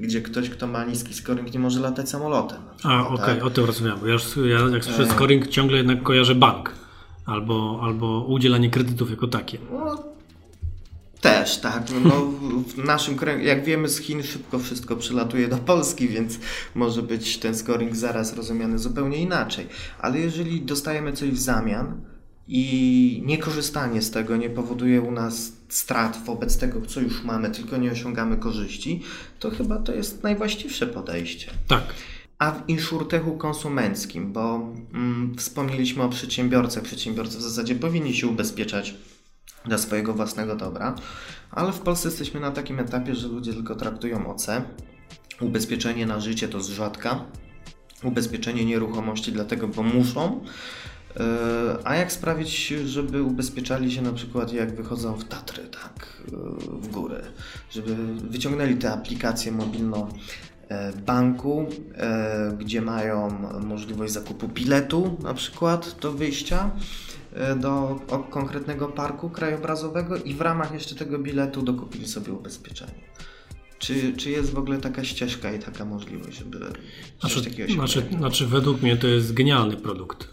gdzie 0.00 0.22
ktoś, 0.22 0.50
kto 0.50 0.66
ma 0.66 0.84
niski 0.84 1.14
scoring, 1.14 1.52
nie 1.54 1.60
może 1.60 1.80
latać 1.80 2.08
samolotem. 2.10 2.58
na 2.84 2.90
A, 2.90 3.00
przykład, 3.00 3.20
okej, 3.20 3.34
tak? 3.34 3.44
o 3.44 3.50
tym. 3.50 3.66
Bo 4.00 4.06
ja, 4.06 4.12
już, 4.12 4.22
ja 4.36 4.58
jak 4.74 4.84
słyszę 4.84 5.02
E. 5.02 5.10
scoring, 5.10 5.48
ciągle 5.48 5.76
jednak 5.76 6.02
kojarzę 6.02 6.34
bank. 6.34 6.72
Albo, 7.26 7.80
albo 7.82 8.24
udzielanie 8.28 8.70
kredytów 8.70 9.10
jako 9.10 9.26
takie. 9.28 9.58
No, 9.72 10.02
też, 11.20 11.58
tak. 11.58 11.82
No, 12.04 12.10
w- 12.66 12.84
naszym 12.84 13.16
jak 13.42 13.64
wiemy, 13.64 13.88
z 13.88 13.98
Chin 13.98 14.22
szybko 14.22 14.58
wszystko 14.58 14.96
przylatuje 14.96 15.48
do 15.48 15.56
Polski, 15.56 16.08
więc 16.08 16.38
może 16.74 17.02
być 17.02 17.38
ten 17.38 17.54
scoring 17.56 17.96
zaraz 17.96 18.36
rozumiany 18.36 18.78
zupełnie 18.78 19.16
inaczej. 19.16 19.66
Ale 20.00 20.18
jeżeli 20.18 20.62
dostajemy 20.62 21.12
coś 21.12 21.30
w 21.30 21.38
zamian 21.38 22.00
i 22.48 23.22
niekorzystanie 23.26 24.02
z 24.02 24.10
tego 24.10 24.36
nie 24.36 24.50
powoduje 24.50 25.00
u 25.00 25.10
nas 25.10 25.52
strat 25.68 26.24
wobec 26.24 26.58
tego, 26.58 26.80
co 26.80 27.00
już 27.00 27.24
mamy, 27.24 27.50
tylko 27.50 27.76
nie 27.76 27.92
osiągamy 27.92 28.36
korzyści, 28.36 29.02
to 29.38 29.50
chyba 29.50 29.78
to 29.78 29.94
jest 29.94 30.22
najwłaściwsze 30.22 30.86
podejście. 30.86 31.50
Tak. 31.68 31.94
A 32.38 32.50
w 32.50 32.68
insurtechu 32.68 33.36
konsumenckim, 33.36 34.32
bo 34.32 34.72
mm, 34.94 35.34
wspomnieliśmy 35.36 36.02
o 36.02 36.08
przedsiębiorcach, 36.08 36.82
przedsiębiorcy 36.82 37.38
w 37.38 37.42
zasadzie 37.42 37.74
powinni 37.74 38.14
się 38.14 38.26
ubezpieczać 38.26 38.94
dla 39.64 39.78
swojego 39.78 40.14
własnego 40.14 40.56
dobra, 40.56 40.94
ale 41.50 41.72
w 41.72 41.80
Polsce 41.80 42.08
jesteśmy 42.08 42.40
na 42.40 42.50
takim 42.50 42.78
etapie, 42.78 43.14
że 43.14 43.28
ludzie 43.28 43.52
tylko 43.52 43.74
traktują 43.74 44.34
OC. 44.34 44.46
Ubezpieczenie 45.40 46.06
na 46.06 46.20
życie 46.20 46.48
to 46.48 46.60
z 46.60 46.70
rzadka, 46.70 47.24
ubezpieczenie 48.02 48.64
nieruchomości 48.64 49.32
dlatego, 49.32 49.68
bo 49.68 49.82
muszą. 49.82 50.44
Yy, 51.16 51.22
A 51.84 51.94
jak 51.94 52.12
sprawić, 52.12 52.66
żeby 52.66 53.22
ubezpieczali 53.22 53.92
się 53.92 54.02
na 54.02 54.12
przykład 54.12 54.52
jak 54.52 54.74
wychodzą 54.74 55.16
w 55.16 55.24
Tatry, 55.24 55.62
tak, 55.62 56.22
yy, 56.32 56.38
w 56.80 56.88
górę, 56.88 57.22
żeby 57.70 57.96
wyciągnęli 58.16 58.76
tę 58.76 58.92
aplikację 58.92 59.52
mobilną 59.52 60.08
e, 60.68 60.92
banku, 60.92 61.66
e, 61.96 62.56
gdzie 62.58 62.82
mają 62.82 63.30
możliwość 63.60 64.12
zakupu 64.12 64.48
biletu 64.48 65.16
na 65.22 65.34
przykład 65.34 65.96
do 66.00 66.12
wyjścia 66.12 66.70
e, 67.34 67.56
do 67.56 68.00
konkretnego 68.30 68.88
parku 68.88 69.30
krajobrazowego 69.30 70.16
i 70.16 70.34
w 70.34 70.40
ramach 70.40 70.72
jeszcze 70.72 70.94
tego 70.94 71.18
biletu 71.18 71.62
dokupili 71.62 72.08
sobie 72.08 72.32
ubezpieczenie. 72.32 73.04
Czy, 73.86 74.12
czy 74.16 74.30
jest 74.30 74.52
w 74.52 74.58
ogóle 74.58 74.78
taka 74.80 75.04
ścieżka 75.04 75.52
i 75.52 75.58
taka 75.58 75.84
możliwość, 75.84 76.38
żeby 76.38 76.58
coś 76.58 77.32
Znaczy, 77.32 77.44
takiego 77.50 77.68
się 77.68 77.74
znaczy, 77.74 77.94
pojawiło? 77.98 78.18
znaczy, 78.20 78.46
według 78.46 78.82
mnie 78.82 78.96
to 78.96 79.06
jest 79.06 79.34
genialny 79.34 79.76
produkt. 79.76 80.28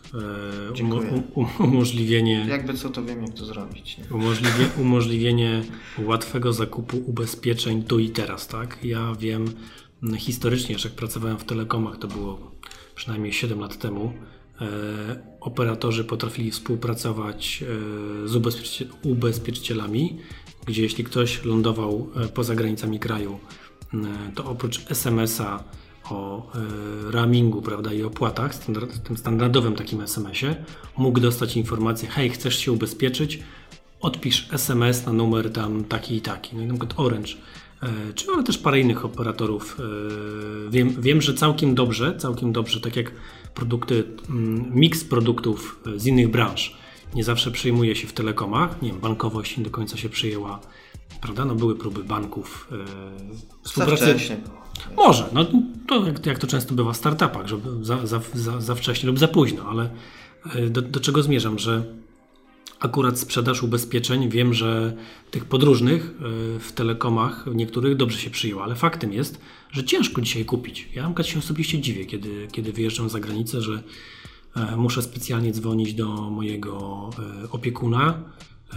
E, 0.69 0.73
Dziękuję. 0.73 1.09
umo- 1.11 1.21
u- 1.59 1.63
umożliwienie, 1.63 2.45
Jakby 2.49 2.73
co, 2.73 2.89
to 2.89 3.03
wiem 3.03 3.21
jak 3.23 3.33
to 3.33 3.45
zrobić. 3.45 3.97
Nie? 3.97 4.15
umożliwie, 4.15 4.65
umożliwienie 4.81 5.63
łatwego 5.99 6.53
zakupu 6.53 6.97
ubezpieczeń 7.07 7.83
tu 7.83 7.99
i 7.99 8.09
teraz, 8.09 8.47
tak? 8.47 8.77
Ja 8.83 9.15
wiem 9.19 9.45
mm, 10.03 10.15
historycznie, 10.17 10.79
że 10.79 10.89
jak 10.89 10.95
pracowałem 10.97 11.37
w 11.37 11.43
telekomach, 11.43 11.97
to 11.97 12.07
było 12.07 12.51
przynajmniej 12.95 13.33
7 13.33 13.59
lat 13.59 13.79
temu, 13.79 14.13
operatorzy 15.39 16.04
potrafili 16.04 16.52
współpracować 16.52 17.63
z 18.26 18.36
ubezpieczycielami, 19.04 20.17
gdzie 20.65 20.84
jeśli 20.84 21.04
ktoś 21.04 21.45
lądował 21.45 22.10
poza 22.34 22.56
granicami 22.56 23.00
kraju, 23.00 23.39
to 24.36 24.45
oprócz 24.45 24.91
SMS-a 24.91 25.63
o 26.10 26.52
roamingu 27.04 27.62
prawda, 27.62 27.93
i 27.93 28.04
opłatach, 28.04 28.56
standard, 28.56 29.04
tym 29.04 29.17
standardowym 29.17 29.76
takim 29.76 30.02
SMS-ie, 30.02 30.56
mógł 30.97 31.19
dostać 31.19 31.58
informację, 31.58 32.10
hej, 32.10 32.30
chcesz 32.30 32.60
się 32.60 32.71
ubezpieczyć, 32.71 33.39
odpisz 34.02 34.47
SMS 34.54 35.06
na 35.06 35.13
numer 35.13 35.54
tam 35.54 35.84
taki 35.84 36.15
i 36.15 36.21
taki, 36.21 36.56
no 36.56 36.62
i 36.62 36.65
na 36.65 36.74
przykład 36.74 37.00
Orange, 37.00 37.34
czy 38.15 38.26
ale 38.34 38.43
też 38.43 38.58
parę 38.58 38.80
innych 38.80 39.06
operatorów. 39.06 39.78
Wiem, 40.69 41.02
wiem, 41.02 41.21
że 41.21 41.34
całkiem 41.34 41.76
dobrze, 41.76 42.17
całkiem 42.17 42.52
dobrze, 42.52 42.82
tak 42.82 42.95
jak 42.95 43.12
produkty, 43.53 44.03
mm, 44.29 44.71
miks 44.75 45.03
produktów 45.03 45.79
z 45.95 46.05
innych 46.05 46.27
branż. 46.27 46.77
Nie 47.15 47.23
zawsze 47.23 47.51
przyjmuje 47.51 47.95
się 47.95 48.07
w 48.07 48.13
telekomach, 48.13 48.81
nie 48.81 48.89
wiem, 48.91 48.99
bankowość 48.99 49.57
nie 49.57 49.63
do 49.63 49.69
końca 49.69 49.97
się 49.97 50.09
przyjęła, 50.09 50.59
prawda, 51.21 51.45
no 51.45 51.55
były 51.55 51.75
próby 51.75 52.03
banków 52.03 52.69
współpracy. 53.63 54.05
Może, 54.97 55.29
no 55.33 55.45
to 55.87 56.05
jak, 56.07 56.25
jak, 56.25 56.39
to 56.39 56.47
często 56.47 56.73
bywa 56.73 56.93
w 56.93 56.97
startupach, 56.97 57.47
żeby 57.47 57.85
za, 57.85 58.07
za, 58.07 58.21
za, 58.33 58.61
za 58.61 58.75
wcześnie 58.75 59.07
lub 59.07 59.19
za 59.19 59.27
późno, 59.27 59.63
ale 59.69 59.89
e, 60.55 60.69
do, 60.69 60.81
do, 60.81 60.99
czego 60.99 61.23
zmierzam, 61.23 61.59
że 61.59 61.83
akurat 62.82 63.20
sprzedaż 63.20 63.63
ubezpieczeń, 63.63 64.30
wiem, 64.30 64.54
że 64.54 64.94
tych 65.32 65.46
podróżnych 65.46 66.04
e, 66.06 66.60
w 66.60 66.72
telekomach 66.72 67.46
niektórych 67.54 67.98
dobrze 67.98 68.20
się 68.20 68.30
przyjęło, 68.30 68.63
ale 68.63 68.76
faktem 68.76 69.13
jest, 69.13 69.39
że 69.72 69.84
ciężko 69.84 70.22
dzisiaj 70.22 70.46
kupić. 70.46 70.89
Ja 70.96 71.10
na 71.10 71.24
się 71.24 71.39
osobiście 71.39 71.80
dziwię, 71.80 72.06
kiedy, 72.06 72.48
kiedy 72.52 72.74
wyjeżdżam 72.74 73.10
za 73.10 73.20
granicę, 73.20 73.62
że 73.62 73.84
e, 74.56 74.76
muszę 74.76 75.02
specjalnie 75.02 75.52
dzwonić 75.52 75.94
do 75.94 76.08
mojego 76.30 77.10
opiekuna, 77.52 78.24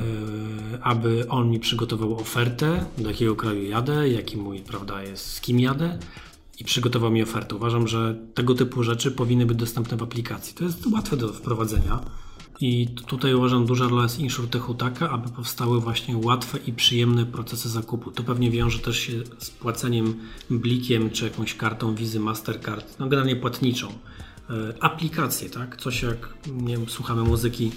E, 0.00 0.82
aby 0.82 1.28
on 1.28 1.50
mi 1.50 1.60
przygotował 1.60 2.16
ofertę, 2.16 2.84
do 2.98 3.10
jakiego 3.10 3.36
kraju 3.36 3.62
jadę, 3.62 4.08
jaki 4.08 4.36
mój, 4.36 4.60
prawda, 4.60 5.02
jest, 5.02 5.26
z 5.30 5.40
kim 5.40 5.60
jadę 5.60 5.98
i 6.58 6.64
przygotował 6.64 7.10
mi 7.10 7.22
ofertę. 7.22 7.54
Uważam, 7.54 7.88
że 7.88 8.18
tego 8.34 8.54
typu 8.54 8.82
rzeczy 8.82 9.10
powinny 9.10 9.46
być 9.46 9.58
dostępne 9.58 9.96
w 9.96 10.02
aplikacji. 10.02 10.54
To 10.54 10.64
jest 10.64 10.86
łatwe 10.86 11.16
do 11.16 11.32
wprowadzenia. 11.32 12.00
I 12.60 12.88
tutaj 13.06 13.34
uważam, 13.34 13.66
duża 13.66 13.88
rola 13.88 14.02
jest 14.02 14.18
InsurTechu 14.18 14.74
taka, 14.74 15.10
aby 15.10 15.28
powstały 15.28 15.80
właśnie 15.80 16.16
łatwe 16.16 16.58
i 16.66 16.72
przyjemne 16.72 17.26
procesy 17.26 17.68
zakupu. 17.68 18.10
To 18.10 18.22
pewnie 18.22 18.50
wiąże 18.50 18.78
też 18.78 18.98
się 18.98 19.12
z 19.38 19.50
płaceniem 19.50 20.14
blikiem 20.50 21.10
czy 21.10 21.24
jakąś 21.24 21.54
kartą 21.54 21.94
Wizy 21.94 22.20
Mastercard, 22.20 22.98
no 22.98 23.08
generalnie 23.08 23.36
płatniczą. 23.36 23.88
E, 24.50 24.82
aplikacje, 24.82 25.50
tak? 25.50 25.76
Coś 25.76 26.02
jak, 26.02 26.34
nie 26.46 26.76
wiem, 26.76 26.88
słuchamy 26.88 27.22
muzyki 27.22 27.70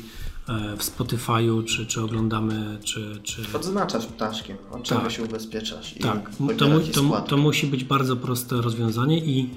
E, 0.50 0.78
w 0.78 0.84
Spotify'u, 0.84 1.66
czy, 1.66 1.86
czy 1.86 2.02
oglądamy, 2.02 2.78
czy... 2.84 3.20
czy... 3.24 3.42
Odznaczasz 3.54 4.06
ptaszkiem, 4.06 4.58
od 4.72 4.84
czego 4.84 5.02
tak. 5.02 5.12
się 5.12 5.24
ubezpieczasz. 5.24 5.96
Tak, 6.02 6.32
to, 6.58 6.68
mu, 6.68 6.80
to, 6.80 7.22
to, 7.22 7.38
musi 7.38 7.68
być 7.68 7.84
bardzo 7.84 8.16
proste 8.16 8.62
rozwiązanie 8.62 9.26
i 9.26 9.50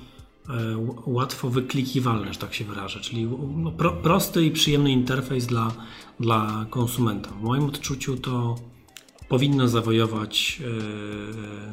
łatwo 1.07 1.51
wyklikiwalne, 1.51 2.33
że 2.33 2.39
tak 2.39 2.55
się 2.55 2.65
wyrażę, 2.65 3.01
czyli 3.01 3.29
no, 3.57 3.73
pro, 3.73 3.93
prosty 3.93 4.45
i 4.45 4.51
przyjemny 4.51 4.91
interfejs 4.91 5.47
dla, 5.47 5.73
dla 6.21 6.67
konsumenta. 6.71 7.31
W 7.31 7.43
moim 7.43 7.65
odczuciu 7.65 8.17
to 8.17 8.55
powinno 9.29 9.69
zawojować... 9.69 10.63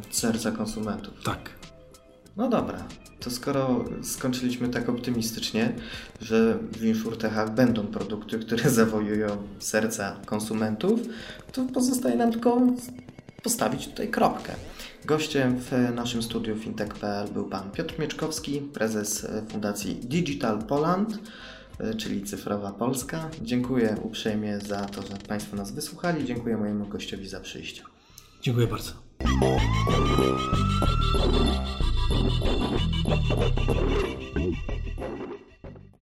E, 0.10 0.14
Serca 0.14 0.52
konsumentów. 0.52 1.14
Tak. 1.24 1.50
No 2.38 2.50
dobra, 2.50 2.84
to 3.20 3.30
skoro 3.30 3.86
skończyliśmy 4.04 4.70
tak 4.70 4.90
optymistycznie, 4.90 5.74
że 6.22 6.58
w 6.72 6.86
InsurTechach 6.86 7.56
będą 7.56 7.88
produkty, 7.88 8.40
które 8.40 8.70
zawojują 8.82 9.38
serca 9.60 10.16
konsumentów, 10.26 11.00
to 11.52 11.66
pozostaje 11.74 12.16
nam 12.16 12.32
tylko 12.32 12.62
postawić 13.44 13.88
tutaj 13.88 14.08
kropkę. 14.08 14.56
Gościem 15.08 15.60
w 15.60 15.72
naszym 15.96 16.24
studiu 16.24 16.56
fintech.pl 16.56 17.28
był 17.28 17.50
pan 17.50 17.72
Piotr 17.72 18.00
Mieczkowski, 18.00 18.62
prezes 18.62 19.28
Fundacji 19.50 19.96
Digital 19.96 20.64
Poland, 20.64 21.20
czyli 21.98 22.24
Cyfrowa 22.24 22.72
Polska. 22.72 23.30
Dziękuję 23.42 23.98
uprzejmie 24.04 24.60
za 24.60 24.86
to, 24.86 25.02
że 25.02 25.18
Państwo 25.28 25.56
nas 25.56 25.72
wysłuchali. 25.72 26.26
Dziękuję 26.26 26.58
mojemu 26.58 26.86
gościowi 26.86 27.28
za 27.28 27.40
przyjście. 27.40 27.82
Dziękuję 28.42 28.68
bardzo. 28.68 28.92
Thank 33.10 34.38
you. 34.38 34.47